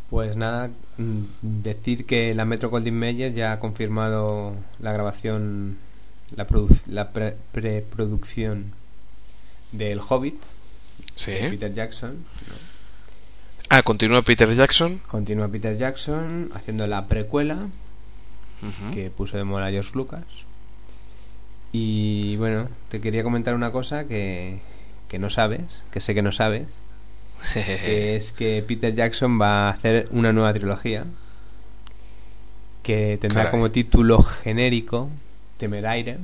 [0.09, 5.77] Pues nada, mm, decir que la Metro Goldwyn Mayer ya ha confirmado la grabación,
[6.35, 6.45] la,
[6.87, 8.73] la pre- preproducción
[9.71, 10.41] del Hobbit
[11.15, 11.31] Sí.
[11.31, 12.23] de Peter Jackson.
[12.47, 12.66] ¿no?
[13.69, 14.99] Ah, continúa Peter Jackson.
[15.07, 17.67] Continúa Peter Jackson haciendo la precuela
[18.93, 20.23] que puso de moda George Lucas.
[21.71, 24.59] Y bueno, te quería comentar una cosa que,
[25.09, 26.65] que no sabes, que sé que no sabes,
[27.53, 31.05] que es que Peter Jackson va a hacer una nueva trilogía
[32.83, 33.51] que tendrá Caray.
[33.51, 35.09] como título genérico
[35.57, 36.17] Temeraire,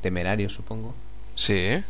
[0.00, 0.94] temerario supongo,
[1.34, 1.84] Sí, ¿eh?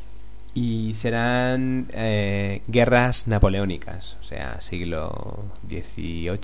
[0.55, 6.39] Y serán eh, guerras napoleónicas, o sea, siglo XVIII,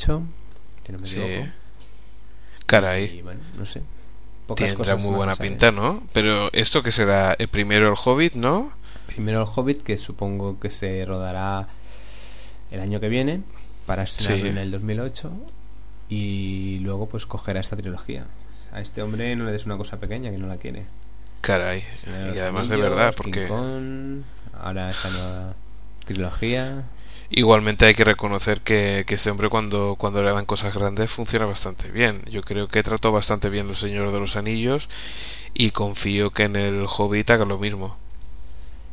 [0.85, 1.21] si no me Sí.
[1.21, 1.49] equivoco.
[2.67, 3.19] Caray.
[3.19, 3.83] Y bueno, no sé.
[4.47, 6.03] Pocas Tendrá muy buena pinta, ¿no?
[6.13, 8.73] Pero esto que será el primero el Hobbit, ¿no?
[9.07, 11.69] Primero el Hobbit, que supongo que se rodará
[12.73, 13.43] el año que viene
[13.87, 14.49] para estrenarlo Sí.
[14.51, 15.33] en el 2008
[16.09, 18.27] y luego pues cogerá esta trilogía.
[18.73, 20.87] A este hombre no le des una cosa pequeña que no la quiere.
[21.41, 21.85] Caray.
[22.07, 24.23] Y los además de verdad, porque Kong,
[24.59, 25.55] ahora esa nueva
[26.05, 26.85] trilogía.
[27.31, 31.47] igualmente hay que reconocer que, que este hombre cuando, cuando le dan cosas grandes funciona
[31.47, 32.23] bastante bien.
[32.31, 34.89] Yo creo que trató bastante bien el Señor de los Anillos
[35.55, 37.97] y confío que en el Hobbit haga lo mismo.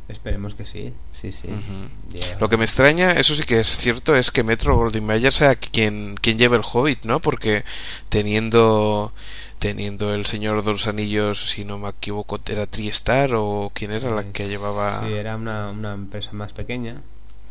[0.08, 1.48] Esperemos que sí, sí, sí.
[2.40, 5.54] Lo que me extraña, eso sí que es cierto, es que Metro Goldwyn Mayer sea
[5.56, 7.20] quien, quien lleve el Hobbit, ¿no?
[7.20, 7.64] Porque
[8.08, 9.12] teniendo
[9.58, 14.10] teniendo el Señor de los Anillos, si no me equivoco, era Triestar o quién era
[14.10, 15.04] la que llevaba...
[15.06, 17.02] Sí, era una, una empresa más pequeña.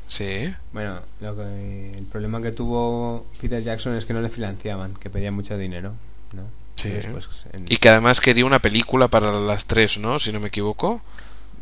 [0.08, 0.54] Sí.
[0.72, 5.10] Bueno, lo que, el problema que tuvo Peter Jackson es que no le financiaban, que
[5.10, 5.94] pedía mucho dinero,
[6.34, 6.44] ¿no?
[6.76, 6.94] Sí.
[7.68, 10.20] Y, que además quería una película para las tres, ¿no?
[10.20, 11.02] Si no me equivoco.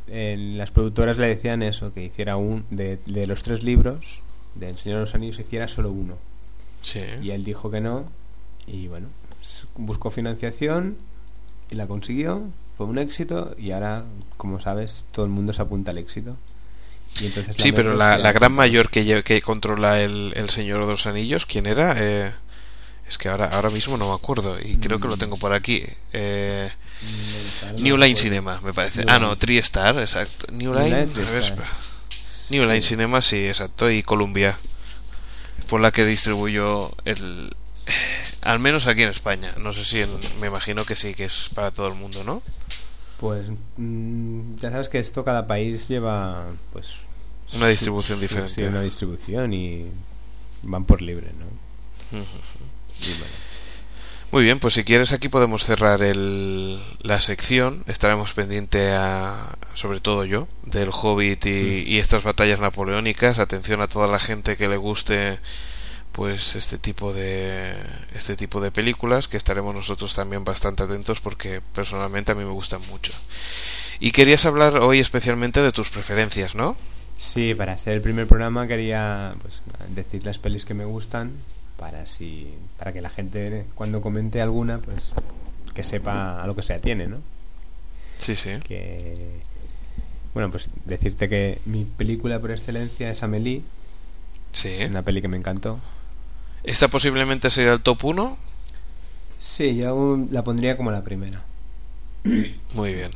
[0.07, 4.19] las productoras le decían eso, que hiciera un de, de los tres libros
[4.55, 6.17] del Señor de los Anillos hiciera solo uno.
[6.81, 6.99] Sí.
[7.21, 8.09] Y él dijo que no
[8.67, 9.07] y bueno,
[9.75, 10.97] buscó financiación
[11.69, 12.43] y la consiguió,
[12.77, 14.03] fue un éxito y ahora,
[14.37, 16.37] como sabes, todo el mundo se apunta al éxito.
[17.21, 20.91] Y entonces sí, pero la, la gran mayor que, que controla el, el, Señor de
[20.91, 21.95] los Anillos, ¿quién era?
[21.97, 22.33] Eh,
[23.07, 25.85] es que ahora, ahora mismo no me acuerdo y creo que lo tengo por aquí.
[26.11, 26.69] Eh,
[27.79, 29.05] New Line Cinema, me parece.
[29.07, 30.51] ah, no, TriStar, exacto.
[30.51, 31.07] New Line,
[32.49, 33.89] New Line Cinema, sí, exacto.
[33.89, 34.57] Y Columbia.
[35.67, 37.55] Fue la que distribuyó el,
[38.45, 39.53] al menos aquí en España.
[39.59, 40.05] No sé si
[40.39, 42.41] me imagino que sí, que es para todo el mundo, ¿no?
[43.19, 46.99] Pues mm, ya sabes que esto cada país lleva pues
[47.55, 48.53] una distribución diferente.
[48.53, 49.85] Sí, una distribución y
[50.61, 52.19] van por libre, ¿no?
[54.31, 57.83] Muy bien, pues si quieres aquí podemos cerrar el, la sección.
[57.87, 63.39] Estaremos pendiente a, sobre todo yo, del Hobbit y, y estas batallas napoleónicas.
[63.39, 65.39] Atención a toda la gente que le guste
[66.15, 67.75] pues este tipo de
[68.15, 72.51] este tipo de películas que estaremos nosotros también bastante atentos porque personalmente a mí me
[72.51, 73.11] gustan mucho.
[73.99, 76.77] Y querías hablar hoy especialmente de tus preferencias, ¿no?
[77.17, 81.33] Sí, para ser el primer programa quería pues, decir las pelis que me gustan
[81.77, 85.11] para si para que la gente cuando comente alguna pues
[85.73, 87.17] que sepa a lo que se atiene, ¿no?
[88.19, 88.51] Sí, sí.
[88.63, 89.41] Que
[90.33, 93.63] bueno, pues decirte que mi película por excelencia es Amelie.
[94.53, 94.71] Sí.
[94.85, 95.81] una peli que me encantó.
[96.65, 98.37] ¿Esta posiblemente sería el top 1?
[99.39, 101.43] Sí, yo la pondría como la primera.
[102.73, 103.11] Muy bien.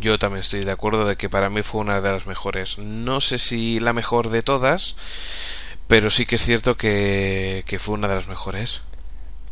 [0.00, 2.78] Yo también estoy de acuerdo de que para mí fue una de las mejores.
[2.78, 4.96] No sé si la mejor de todas,
[5.86, 8.80] pero sí que es cierto que, que fue una de las mejores.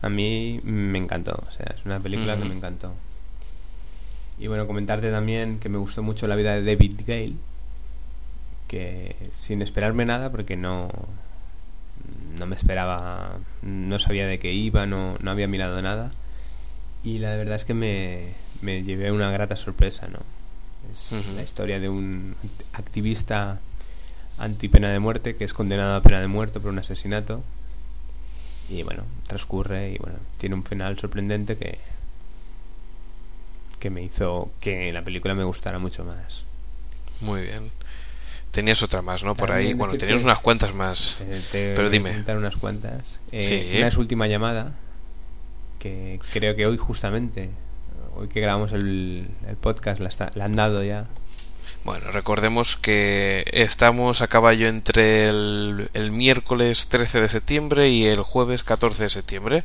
[0.01, 2.93] A mí me encantó, o sea, es una película que me encantó.
[4.37, 7.35] Y bueno, comentarte también que me gustó mucho la vida de David Gale,
[8.67, 10.91] que sin esperarme nada, porque no,
[12.39, 16.13] no me esperaba, no sabía de qué iba, no, no había mirado nada.
[17.05, 20.21] Y la verdad es que me, me llevé una grata sorpresa, ¿no?
[20.91, 22.35] Es la historia de un
[22.73, 23.61] activista
[24.39, 27.43] anti pena de muerte que es condenado a pena de muerte por un asesinato.
[28.69, 31.79] Y bueno, transcurre y bueno, tiene un final sorprendente que
[33.83, 36.45] que me hizo que la película me gustara mucho más.
[37.21, 37.73] Muy bien.
[38.53, 39.35] Tenías otra más, ¿no?
[39.35, 39.73] Por ahí.
[39.73, 41.19] Bueno, tenías unas cuantas más.
[41.51, 42.23] pero dime.
[42.29, 43.19] unas cuantas.
[43.33, 44.75] Eh, Una es última llamada.
[45.79, 47.51] Que creo que hoy, justamente,
[48.15, 49.27] hoy que grabamos el,
[49.61, 51.07] podcast, la, la han dado ya.
[51.83, 58.21] Bueno, recordemos que estamos a caballo entre el, el, miércoles 13 de septiembre y el
[58.21, 59.65] jueves 14 de septiembre.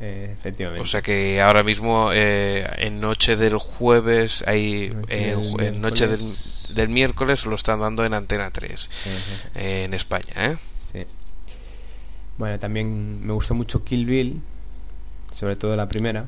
[0.00, 0.82] Eh, efectivamente.
[0.82, 6.34] O sea que ahora mismo eh, en noche del jueves, hay, en noche del,
[6.70, 8.90] del miércoles lo están dando en Antena 3
[9.54, 10.56] en España, ¿eh?
[10.80, 11.06] Sí.
[12.36, 14.42] Bueno, también me gustó mucho Kill Bill,
[15.30, 16.26] sobre todo la primera.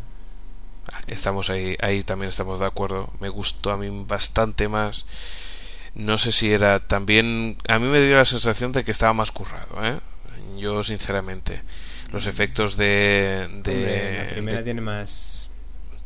[0.93, 3.11] Ah, estamos ahí, ahí también estamos de acuerdo.
[3.21, 5.07] Me gustó a mí bastante más.
[5.95, 7.57] No sé si era también.
[7.69, 9.99] A mí me dio la sensación de que estaba más currado, ¿eh?
[10.59, 11.63] Yo, sinceramente.
[12.15, 13.49] Los efectos de.
[13.63, 15.51] de la primera tiene más.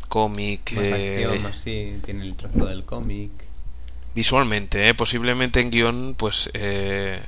[0.09, 0.73] Cómic.
[0.73, 3.31] Más acción, más, sí, tiene el trozo del cómic
[4.19, 4.95] visualmente, ¿eh?
[4.95, 7.21] posiblemente en guion, pues eh,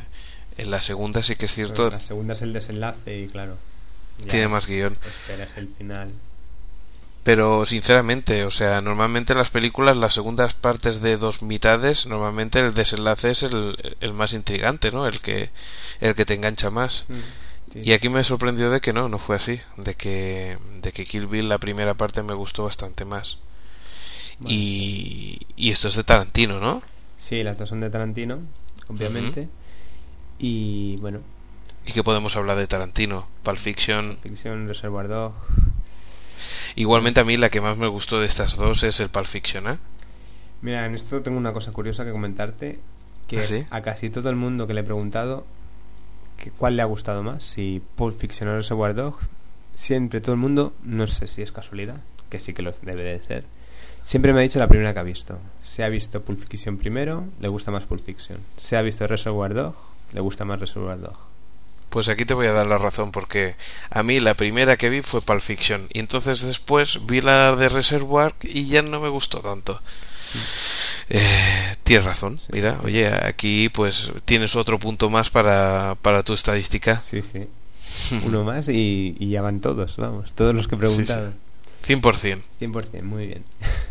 [0.56, 1.88] en la segunda sí que es cierto.
[1.88, 3.56] la segunda es el desenlace y claro.
[4.28, 4.98] Tiene más guion.
[5.08, 6.10] Esperas el final.
[7.22, 12.74] Pero sinceramente, o sea, normalmente las películas, las segundas partes de dos mitades, normalmente el
[12.74, 15.06] desenlace es el, el más intrigante, ¿no?
[15.06, 15.50] El que,
[16.00, 17.04] el que te engancha más.
[17.08, 17.20] Mm,
[17.74, 19.60] y aquí me sorprendió de que no, no fue así.
[19.76, 23.38] De que, de que Kill Bill, la primera parte, me gustó bastante más
[24.46, 26.82] y, y esto es de Tarantino, ¿no?
[27.16, 28.40] Sí, las dos son de Tarantino,
[28.88, 29.48] obviamente.
[30.38, 31.20] Y bueno.
[31.86, 33.28] ¿Y qué podemos hablar de Tarantino?
[33.42, 34.16] Pulp Fiction.
[34.16, 35.34] Pulp Fiction, Reservoir Dog.
[36.76, 39.68] Igualmente a mí la que más me gustó de estas dos es el Pulp Fiction,
[39.68, 39.78] ¿eh?
[40.62, 42.80] Mira, en esto tengo una cosa curiosa que comentarte.
[43.28, 45.46] Que ¿Ah, a casi todo el mundo que le he preguntado
[46.58, 49.18] cuál le ha gustado más, si Pulp Fiction o Reservoir Dog,
[49.74, 52.00] siempre todo el mundo, no sé si es casualidad,
[52.30, 53.44] que sí que lo debe de ser,
[54.04, 55.38] Siempre me ha dicho la primera que ha visto.
[55.62, 58.38] Se ha visto Pulp Fiction primero, le gusta más Pulp Fiction.
[58.56, 59.76] Se ha visto Reservoir Dog,
[60.12, 61.16] le gusta más Reservoir Dog.
[61.90, 63.56] Pues aquí te voy a dar la razón porque
[63.90, 67.68] a mí la primera que vi fue Pulp Fiction y entonces después vi la de
[67.68, 69.80] Reservoir y ya no me gustó tanto.
[71.08, 77.02] Eh, tienes razón, mira, oye, aquí pues tienes otro punto más para, para tu estadística.
[77.02, 77.46] Sí, sí.
[78.24, 81.30] Uno más y, y ya van todos, vamos, todos los que he preguntado.
[81.82, 81.94] Sí, sí.
[81.94, 82.42] 100%.
[82.60, 83.44] 100%, muy bien.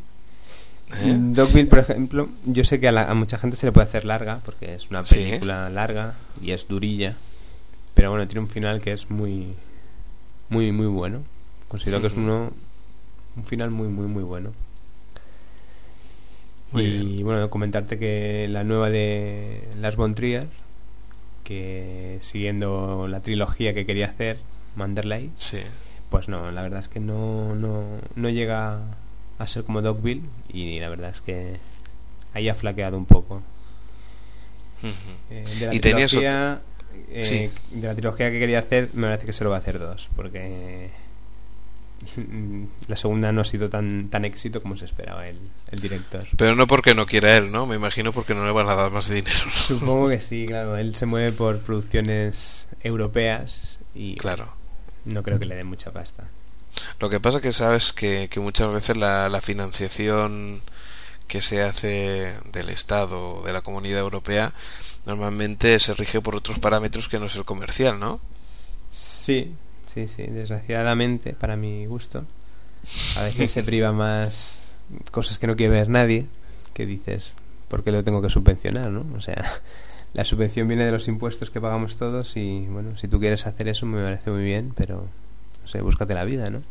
[0.93, 1.17] ¿Eh?
[1.19, 4.05] Dogville, por ejemplo, yo sé que a, la- a mucha gente se le puede hacer
[4.05, 5.15] larga porque es una Sí.
[5.17, 7.17] película larga y es durilla,
[7.95, 9.55] pero bueno, tiene un final que es muy,
[10.49, 11.23] muy, muy bueno.
[11.69, 12.53] Considero que es uno,
[13.37, 14.53] un final muy, muy, muy bueno.
[16.73, 17.25] Muy y bien.
[17.25, 20.49] bueno, comentarte que la nueva de Las Von Trier,
[21.45, 24.39] que siguiendo la trilogía que quería hacer,
[24.77, 25.59] Manderley, Sí.
[26.11, 28.81] pues no, la verdad es que no, no, no llega
[29.45, 30.23] a ser como Dogville
[30.53, 31.57] y la verdad es que
[32.35, 33.43] ahí ha flaqueado un poco.
[35.31, 36.63] Eh, de, la Y trilogía,
[37.11, 37.79] eh, Sí.
[37.79, 40.91] de la trilogía que quería hacer, me parece que solo va a hacer dos, porque
[42.89, 45.39] la segunda no ha sido tan, tan éxito como se esperaba el,
[45.71, 46.27] el director.
[46.37, 47.67] Pero no porque no quiera él, ¿no?
[47.67, 49.39] Me imagino porque no le van a dar más dinero.
[49.45, 49.51] ¿no?
[49.51, 54.49] Supongo que sí, claro, él se mueve por producciones europeas y Claro.
[55.05, 56.29] no creo que le den mucha pasta.
[57.01, 60.63] Lo que pasa que sabes que, que muchas veces la, la financiación
[61.31, 64.53] que se hace del Estado o de la Comunidad Europea
[65.07, 68.21] normalmente se rige por otros parámetros que no es el comercial, ¿no?
[68.91, 69.55] Sí,
[69.87, 72.25] sí, sí, desgraciadamente, para mi gusto.
[73.17, 74.59] A veces se priva más
[75.13, 76.27] cosas que no quiere ver nadie,
[76.75, 77.33] que dices,
[77.69, 79.07] ¿por qué lo tengo que subvencionar, no?
[79.17, 79.61] O sea,
[80.13, 83.69] la subvención viene de los impuestos que pagamos todos y, bueno, si tú quieres hacer
[83.69, 85.07] eso me parece muy bien, pero,
[85.71, 86.63] sé, búscate la vida, ¿no?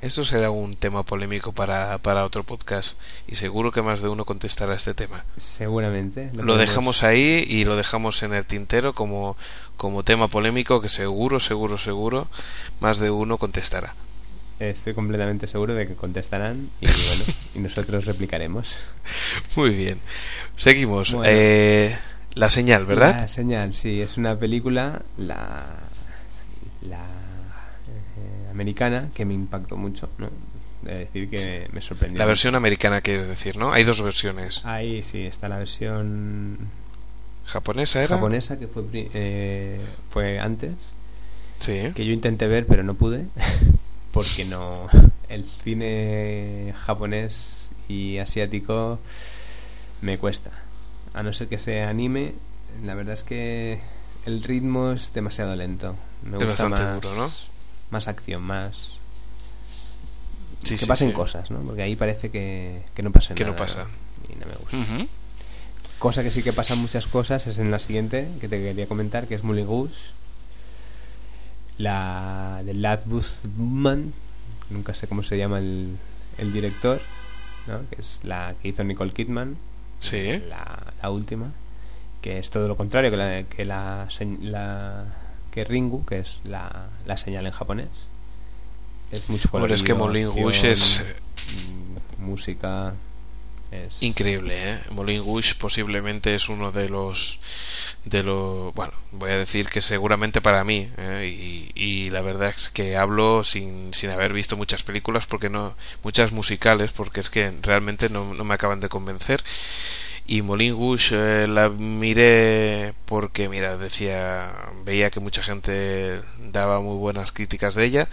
[0.00, 2.94] Eso será un tema polémico para, para otro podcast
[3.28, 5.24] y seguro que más de uno contestará este tema.
[5.36, 6.24] Seguramente.
[6.32, 9.36] Lo podemos- dejamos ahí y lo dejamos en el tintero como,
[9.76, 12.26] como tema polémico que seguro, seguro, seguro
[12.80, 13.94] más de uno contestará.
[14.58, 17.24] Estoy completamente seguro de que contestarán y, bueno,
[17.54, 18.78] y nosotros replicaremos.
[19.54, 20.00] Muy bien.
[20.56, 21.12] Seguimos.
[21.12, 21.28] Bueno.
[21.30, 21.96] Eh,
[22.34, 23.14] la señal, ¿verdad?
[23.20, 25.66] La señal, sí, es una película, la,
[26.82, 27.04] la
[28.56, 30.30] americana, que me impactó mucho, ¿no?
[30.82, 32.18] De decir que me sorprendió.
[32.18, 33.72] La versión americana, quieres decir, ¿no?
[33.72, 34.60] Hay dos versiones.
[34.64, 36.58] Ahí sí, está la versión
[37.44, 38.14] ¿Japonesa era?
[38.16, 39.80] japonesa, que fue, eh,
[40.10, 40.72] fue antes,
[41.58, 41.92] Sí.
[41.94, 43.26] que yo intenté ver, pero no pude,
[44.12, 44.86] porque no.
[45.28, 48.98] El cine japonés y asiático
[50.00, 50.50] me cuesta.
[51.14, 52.34] A no ser que sea anime,
[52.84, 53.80] la verdad es que
[54.26, 55.96] el ritmo es demasiado lento.
[56.22, 57.30] Me Es gusta bastante más, duro, ¿no?
[57.90, 58.98] Más acción, más.
[60.64, 61.14] Sí, que sí, pasen sí.
[61.14, 61.60] cosas, ¿no?
[61.60, 63.64] Porque ahí parece que, que no pasa Que no nada.
[63.64, 63.86] pasa.
[64.32, 65.06] Y no me gusta.
[65.98, 69.26] Cosa que sí que pasan muchas cosas es en la siguiente que te quería comentar,
[69.28, 70.12] que es Mully Goose.
[71.78, 74.12] La de Latbus Man,
[74.70, 75.96] nunca sé cómo se llama el,
[76.38, 77.00] el director,
[77.66, 77.80] ¿no?
[77.90, 79.56] que es la que hizo Nicole Kidman,
[79.98, 80.38] Sí.
[80.48, 81.52] la, la última,
[82.22, 84.08] que es todo lo contrario que la, que la,
[84.40, 85.04] la-
[85.56, 87.88] que Ringu, que es la, la señal en japonés.
[89.10, 89.62] Es mucho color.
[89.64, 91.02] Hombre, es que Moulin Rouge es-
[92.18, 92.92] música.
[93.70, 94.02] Es...
[94.02, 94.78] Increíble, ¿eh?
[94.90, 97.40] Moulin Rouge posiblemente es uno de los
[98.04, 101.34] de los bueno voy a decir que seguramente para mí ¿eh?
[101.36, 105.74] y, y, la verdad es que hablo sin, sin haber visto muchas películas porque no
[106.04, 109.42] muchas musicales porque es que realmente no, no me acaban de convencer
[110.26, 114.52] y Moulin Rouge eh, la miré porque mira decía
[114.84, 116.20] veía que mucha gente
[116.52, 118.08] daba muy buenas críticas de ella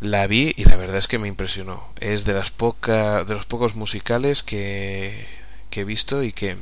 [0.00, 3.46] la vi y la verdad es que me impresionó es de las pocas de los
[3.46, 5.26] pocos musicales que,
[5.70, 6.56] que he visto y que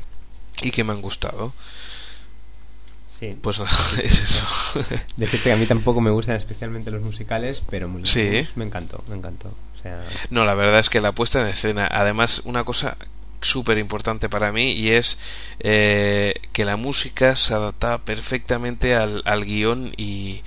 [0.63, 1.53] y que me han gustado
[3.09, 3.37] Sí.
[3.41, 3.71] pues nada,
[4.03, 4.45] es eso
[5.17, 8.45] Decirte que a mí tampoco me gustan especialmente los musicales, pero Moulin Sí.
[8.57, 9.49] Me encantó, me encantó.
[9.49, 12.97] O sea, No, la verdad es que la puesta en escena, además, una cosa
[13.45, 15.19] súper importante para mí y es
[15.61, 20.43] eh, que la música se adapta perfectamente al, al guion y,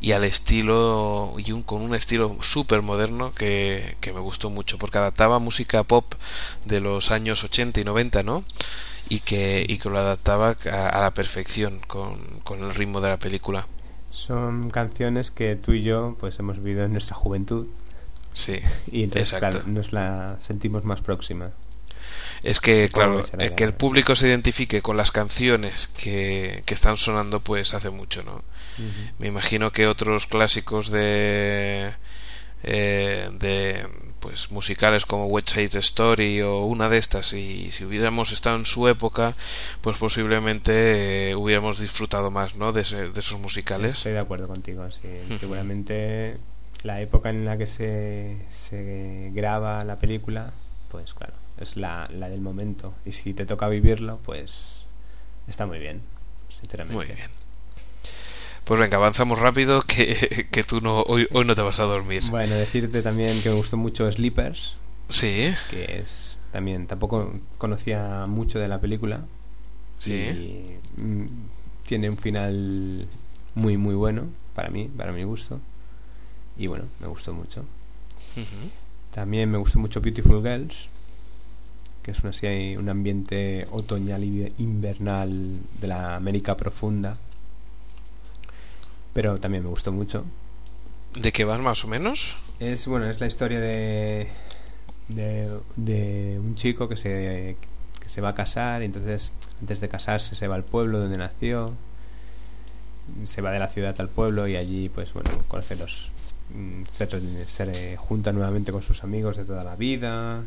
[0.00, 4.78] y al estilo y un, con un estilo súper moderno que, que me gustó mucho
[4.78, 6.14] porque adaptaba música pop
[6.64, 8.44] de los años 80 y 90 ¿no?
[9.08, 13.10] y que, y que lo adaptaba a, a la perfección con, con el ritmo de
[13.10, 13.66] la película
[14.10, 17.66] son canciones que tú y yo pues hemos vivido en nuestra juventud
[18.32, 19.60] sí y entonces Exacto.
[19.60, 21.52] claro, nos la sentimos más próxima.
[22.42, 23.12] Es que, claro,
[23.56, 28.22] que el público se identifique con las canciones que, que están sonando, pues hace mucho,
[28.22, 28.42] ¿no?
[29.18, 31.92] Me imagino que otros clásicos de.
[32.62, 33.86] eh, de.
[34.20, 38.66] pues musicales como West Side Story o una de estas, y si hubiéramos estado en
[38.66, 39.34] su época,
[39.82, 42.72] pues posiblemente eh, hubiéramos disfrutado más, ¿no?
[42.72, 43.96] De, ese- de esos musicales.
[43.96, 45.08] Estoy de acuerdo contigo, sí.
[45.40, 46.36] Seguramente
[46.82, 50.52] la época en la que se, se graba la película,
[50.90, 52.94] pues claro, es la, la del momento.
[53.04, 54.86] Y si te toca vivirlo, pues
[55.46, 56.02] está muy bien,
[56.48, 56.94] sinceramente.
[56.96, 57.30] Muy bien.
[58.64, 62.22] Pues venga, avanzamos rápido, que, que tú no, hoy, hoy no te vas a dormir.
[62.30, 64.76] Bueno, decirte también que me gustó mucho Sleepers,
[65.08, 69.24] Sí, que es también, tampoco conocía mucho de la película.
[69.98, 70.12] sí.
[70.96, 71.26] Y mm,
[71.84, 73.08] tiene un final
[73.56, 75.60] muy, muy bueno para mí, para mi gusto.
[76.56, 77.64] Y bueno, me gustó mucho.
[79.12, 80.88] También me gustó mucho Beautiful Girls,
[82.10, 87.16] que es una, así, un ambiente otoñal y invernal de la América profunda.
[89.12, 90.24] Pero también me gustó mucho.
[91.14, 92.36] ¿De qué vas más o menos?
[92.58, 94.28] Es bueno, es la historia de,
[95.08, 97.56] de, de un chico que se,
[98.00, 101.16] que se va a casar y entonces antes de casarse se va al pueblo donde
[101.16, 101.74] nació,
[103.24, 106.10] se va de la ciudad al pueblo y allí pues bueno, conoce los
[106.54, 107.08] mm, se,
[107.48, 110.44] se junta nuevamente con sus amigos de toda la vida,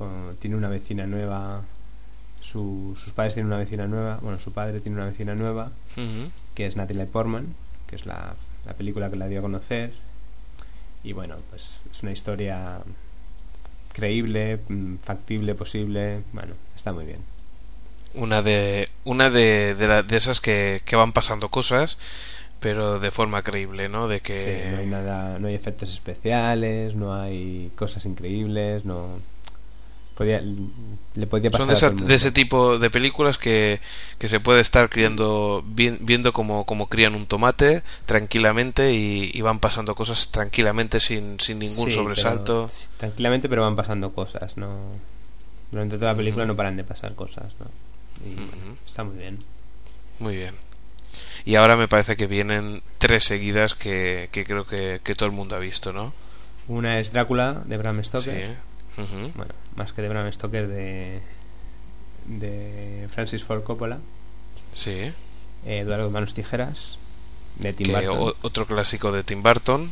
[0.00, 1.62] con- tiene una vecina nueva,
[2.40, 5.70] su- sus padres tienen una vecina nueva, bueno, su padre tiene una vecina nueva
[6.54, 7.54] que es Natalie Portman,
[7.86, 8.34] que es la,
[8.66, 9.92] la película que la dio a conocer.
[11.04, 12.80] Y bueno, pues es una historia
[13.92, 16.22] creíble, mm, factible, posible.
[16.32, 17.20] Bueno, está muy bien.
[18.14, 21.98] Una de una de, de, la- de esas que, que van pasando cosas,
[22.58, 24.08] pero de forma creíble, ¿no?
[24.08, 29.20] De que Sí, no hay nada, no hay efectos especiales, no hay cosas increíbles, no.
[30.20, 30.42] Podía,
[31.14, 33.80] le podía pasar son de, esa- ese tipo de películas que,
[34.18, 39.40] que se puede estar criando vi- viendo como, como crían un tomate tranquilamente y, y
[39.40, 42.66] van pasando cosas tranquilamente sin, sin ningún Sí, sobresalto.
[42.68, 44.76] pero- tranquilamente, pero van pasando cosas, ¿no?
[45.70, 47.66] Durante toda la película no paran de pasar cosas, ¿no?
[48.30, 49.38] Y bueno, está muy bien.
[50.18, 50.54] Muy bien.
[51.46, 55.34] Y ahora me parece que vienen tres seguidas que, que creo que, que todo el
[55.34, 56.12] mundo ha visto, ¿no?
[56.68, 58.46] Una es Drácula de Bram Stoker.
[58.48, 58.52] Sí.
[58.96, 61.20] Bueno, más que de Bram Stoker, de,
[62.26, 63.98] de Francis Ford Coppola,
[64.74, 64.90] Sí.
[64.90, 65.14] eh,
[65.64, 66.98] Eduardo Manos Tijeras,
[67.56, 68.34] de Tim que Burton.
[68.42, 69.90] otro clásico de Tim Burton,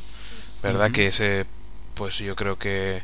[0.62, 0.90] ¿verdad?
[0.90, 1.46] Que ese,
[1.94, 3.02] pues yo creo que,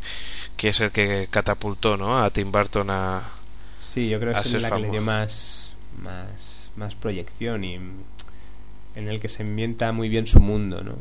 [0.56, 2.22] que es el que catapultó, ¿no?
[2.22, 3.30] A Tim Burton a...
[3.78, 5.72] Sí, yo creo que es la que le dio más,
[6.02, 10.92] más, más proyección y en el que se ambienta muy bien su mundo, ¿no?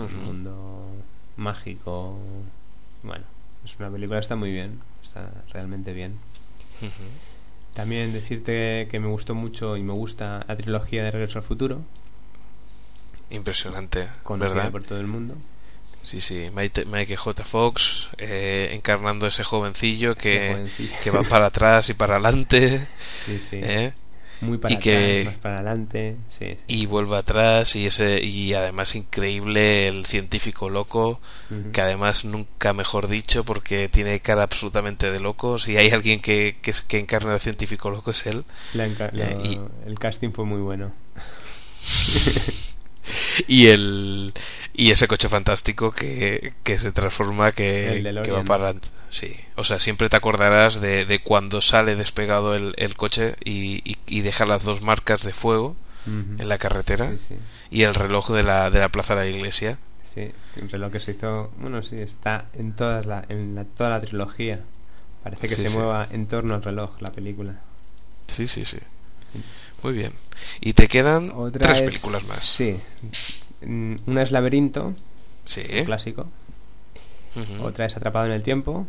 [0.00, 0.08] Ujú.
[0.14, 0.86] mundo
[1.36, 2.16] mágico.
[3.02, 3.24] Bueno,
[3.64, 6.18] es una película está muy bien, está realmente bien.
[7.74, 11.82] También decirte que me gustó mucho y me gusta la trilogía de Regreso al Futuro,
[13.30, 14.70] Impresionante, conocida ¿verdad?
[14.72, 15.36] por todo el mundo.
[16.02, 17.44] Sí, sí, Mike, J.
[17.44, 20.94] Fox eh, encarnando ese jovencillo Ese que, jovencillo.
[21.02, 22.86] que va para atrás y para adelante
[23.24, 23.60] Sí, sí.
[23.62, 23.92] ¿eh?
[24.42, 26.16] Muy para Y que- atrás, más para adelante.
[26.28, 31.20] Sí, y vuelve atrás y ese y además increíble el científico loco
[31.72, 36.56] que además nunca mejor dicho porque tiene cara absolutamente de loco si hay alguien que,
[36.60, 40.44] que, que encarna al científico loco es él La Eh, lo- y- El casting fue
[40.44, 40.92] muy bueno.
[43.48, 44.32] y el
[44.74, 48.74] y ese coche fantástico que, que se transforma que, que va para
[49.10, 49.36] sí.
[49.56, 54.20] O sea siempre te acordarás de, de cuando sale despegado el, el coche y, y,
[54.22, 55.76] deja las dos marcas de fuego
[56.06, 57.12] en la carretera
[57.70, 59.78] y el reloj de la, de la plaza de la iglesia.
[60.04, 64.00] Sí el reloj que se hizo bueno sí está en toda la, en toda la
[64.00, 64.60] trilogía.
[65.22, 67.60] Parece que se mueva en torno al reloj la película.
[68.26, 68.78] Sí sí sí
[69.82, 70.12] muy bien.
[70.60, 72.38] Y te quedan tres películas más.
[72.38, 72.76] Sí.
[73.62, 74.94] Mm, una es Laberinto,
[75.44, 75.62] sí.
[75.84, 76.26] clásico.
[77.62, 78.86] Otra es Atrapado en el Tiempo.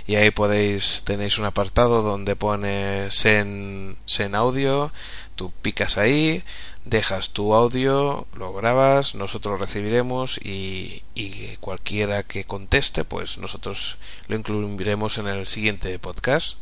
[0.06, 4.92] y ahí podéis, tenéis un apartado donde pone Sen, Sen Audio,
[5.36, 6.44] tú picas ahí,
[6.86, 13.98] dejas tu audio, lo grabas, nosotros lo recibiremos y, y, cualquiera que conteste, pues nosotros
[14.28, 16.58] lo incluiremos en el siguiente podcast.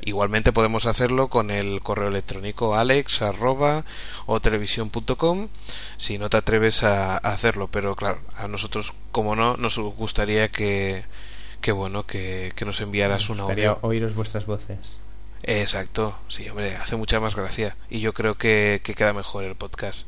[0.00, 3.22] Igualmente podemos hacerlo con el correo electrónico alex
[4.26, 5.48] o televisión.com
[5.96, 11.04] si no te atreves a, hacerlo, pero claro, a nosotros como no nos gustaría que,
[11.60, 13.78] que bueno, que, que nos enviaras un audio.
[13.82, 14.98] oíros vuestras voces.
[15.42, 17.76] Exacto, sí, hombre, hace mucha más gracia.
[17.88, 20.06] Y yo creo que, queda mejor el podcast.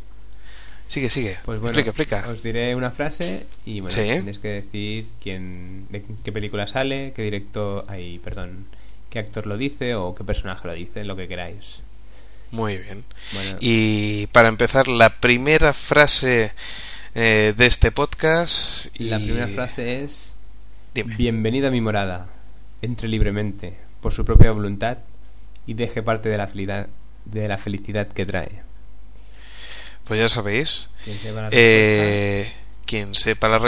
[0.88, 1.36] Sigue, sigue.
[1.44, 2.30] Pues bueno, explica, explica.
[2.30, 7.22] Os diré una frase y bueno, tenéis que decir quién, de qué película sale, qué
[7.22, 8.66] director, ay, perdón,
[9.10, 11.80] qué actor lo dice o qué personaje lo dice, lo que queráis.
[12.50, 13.04] Muy bien.
[13.60, 16.52] y para empezar, la primera frase
[17.14, 18.86] eh, de este podcast.
[18.94, 19.04] Y...
[19.04, 20.34] La primera frase es:
[20.94, 22.28] Bienvenida a mi morada.
[22.80, 24.98] Entre libremente, por su propia voluntad
[25.66, 26.88] y deje parte de la felicidad,
[27.24, 28.62] de la felicidad que trae.
[30.04, 30.90] Pues ya sabéis.
[31.50, 32.50] Eh,
[32.86, 33.58] quien sepa la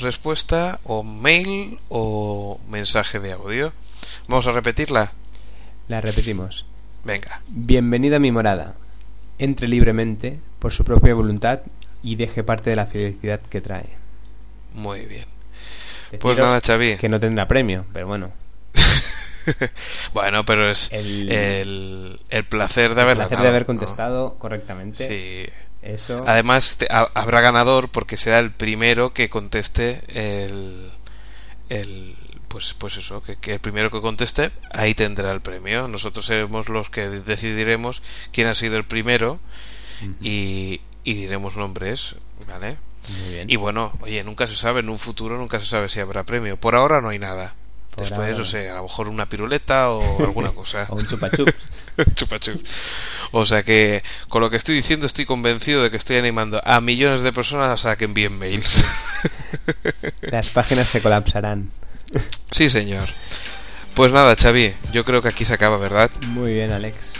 [0.00, 3.72] respuesta, o mail o mensaje de audio.
[4.26, 5.12] Vamos a repetirla.
[5.88, 6.66] La repetimos.
[7.04, 7.42] Venga.
[7.48, 8.74] Bienvenida a mi morada.
[9.38, 11.60] Entre libremente, por su propia voluntad,
[12.02, 13.88] y deje parte de la felicidad que trae.
[14.74, 15.26] Muy bien.
[16.20, 16.96] pues nada, Xavi.
[16.96, 18.32] Que no tendrá premio, pero bueno.
[20.12, 25.08] bueno, pero es el, el, placer de haber, de haber contestado correctamente.
[25.08, 25.52] Sí.
[25.80, 26.24] Eso.
[26.26, 26.78] Además,
[27.14, 30.90] habrá ganador porque será el primero que conteste el,
[31.68, 32.16] el
[32.48, 35.88] pues pues eso, que, el primero que conteste ahí tendrá el premio.
[35.88, 39.38] Nosotros seremos los que decidiremos quién ha sido el primero
[40.20, 42.76] y, y diremos nombres, ¿vale?
[43.20, 43.50] Muy bien.
[43.50, 46.56] Y bueno, oye, nunca se sabe, en un futuro nunca se sabe si habrá premio.
[46.56, 47.54] Por ahora no hay nada.
[47.98, 50.86] Después, no sé, a lo mejor una piruleta o alguna cosa.
[50.90, 51.70] o un chupachups.
[52.14, 52.62] chupachups.
[53.32, 56.80] O sea que, con lo que estoy diciendo, estoy convencido de que estoy animando a
[56.80, 58.84] millones de personas a que envíen mails.
[60.20, 61.70] Las páginas se colapsarán.
[62.52, 63.08] Sí, señor.
[63.94, 66.10] Pues nada, Xavi, yo creo que aquí se acaba, ¿verdad?
[66.28, 67.14] Muy bien, Alex.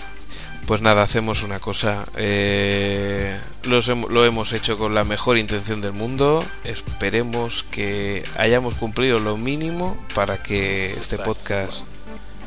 [0.68, 2.05] Pues nada, hacemos una cosa.
[2.16, 6.45] Eh, lo hemos hecho con la mejor intención del mundo.
[6.64, 11.84] Esperemos que hayamos cumplido lo mínimo para que este podcast,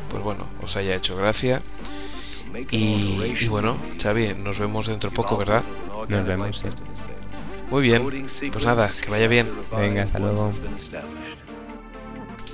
[0.10, 1.64] pues bueno, os haya hecho gracia.
[2.70, 5.64] Y, bueno, Xavi, nos vemos dentro de poco, ¿verdad?
[6.08, 6.64] Nos vemos,
[7.70, 9.50] Muy bien, pues nada, que vaya bien.
[9.76, 10.54] Venga, hasta luego.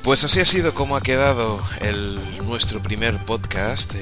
[0.08, 3.94] Pues así ha sido como ha quedado el, nuestro primer podcast.
[3.94, 4.00] Eh,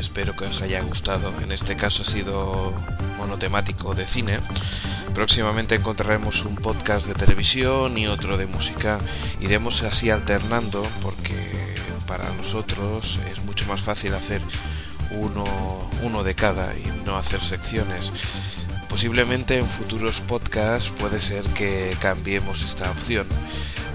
[0.00, 1.30] espero que os haya gustado.
[1.42, 2.72] En este caso ha sido
[3.18, 4.40] monotemático de cine.
[5.14, 8.98] Próximamente encontraremos un podcast de televisión y otro de música.
[9.38, 11.36] Iremos así alternando porque
[12.06, 14.40] para nosotros es mucho más fácil hacer
[15.10, 15.44] uno,
[16.00, 18.10] uno de cada y no hacer secciones.
[18.96, 23.26] Posiblemente en futuros podcasts puede ser que cambiemos esta opción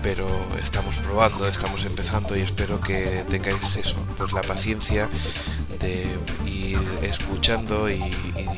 [0.04, 0.28] pero
[0.62, 5.10] estamos probando, estamos empezando y espero que tengáis eso, pues la paciencia
[5.80, 6.06] de
[6.45, 7.97] ir escuchando y,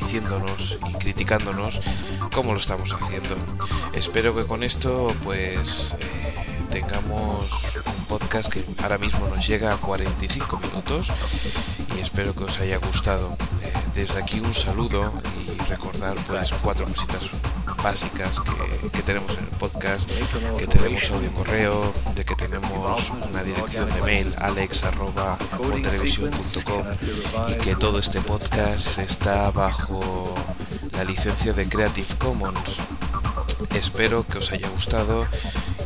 [0.02, 1.80] diciéndonos y criticándonos
[2.34, 3.36] cómo lo estamos haciendo.
[3.94, 6.34] Espero que con esto pues eh,
[6.70, 11.06] tengamos un podcast que ahora mismo nos llega a 45 minutos
[11.96, 13.34] y espero que os haya gustado.
[13.62, 17.28] Eh, desde aquí un saludo y recordar pues cuatro cositas
[17.82, 18.40] básicas
[18.92, 20.08] que, tenemos en el podcast,
[20.58, 26.86] que tenemos audio correo, de que tenemos una dirección de mail alex.televisión.com
[27.48, 30.34] y que todo este podcast está bajo
[30.92, 32.78] la licencia de Creative Commons.
[33.74, 35.26] Espero que os haya gustado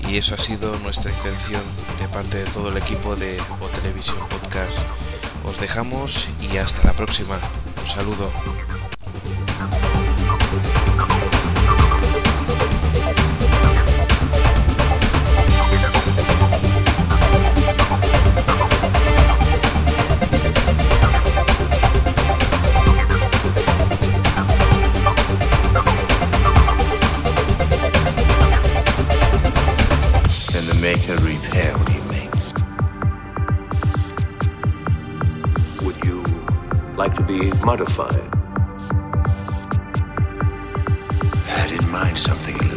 [0.09, 1.63] y eso ha sido nuestra intención
[2.01, 4.77] de parte de todo el equipo de O Televisión Podcast.
[5.45, 7.39] Os dejamos y hasta la próxima.
[7.81, 8.31] Un saludo.
[37.65, 38.29] Modified.
[41.47, 42.68] I had in mind something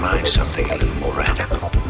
[0.00, 1.87] Mind something a little more radical.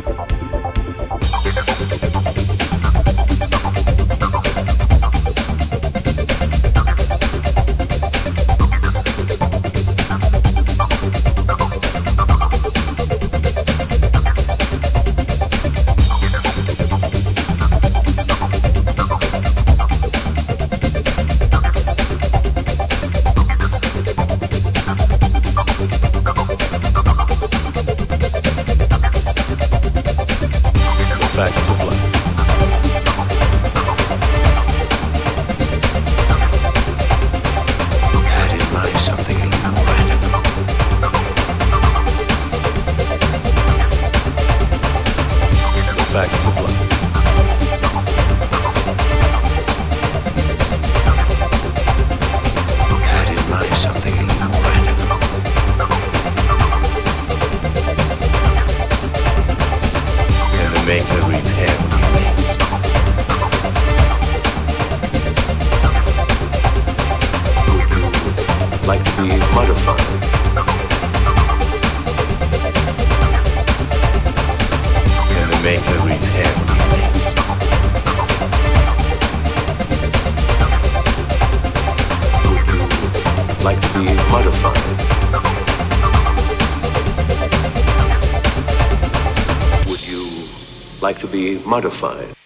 [91.68, 92.37] Modified?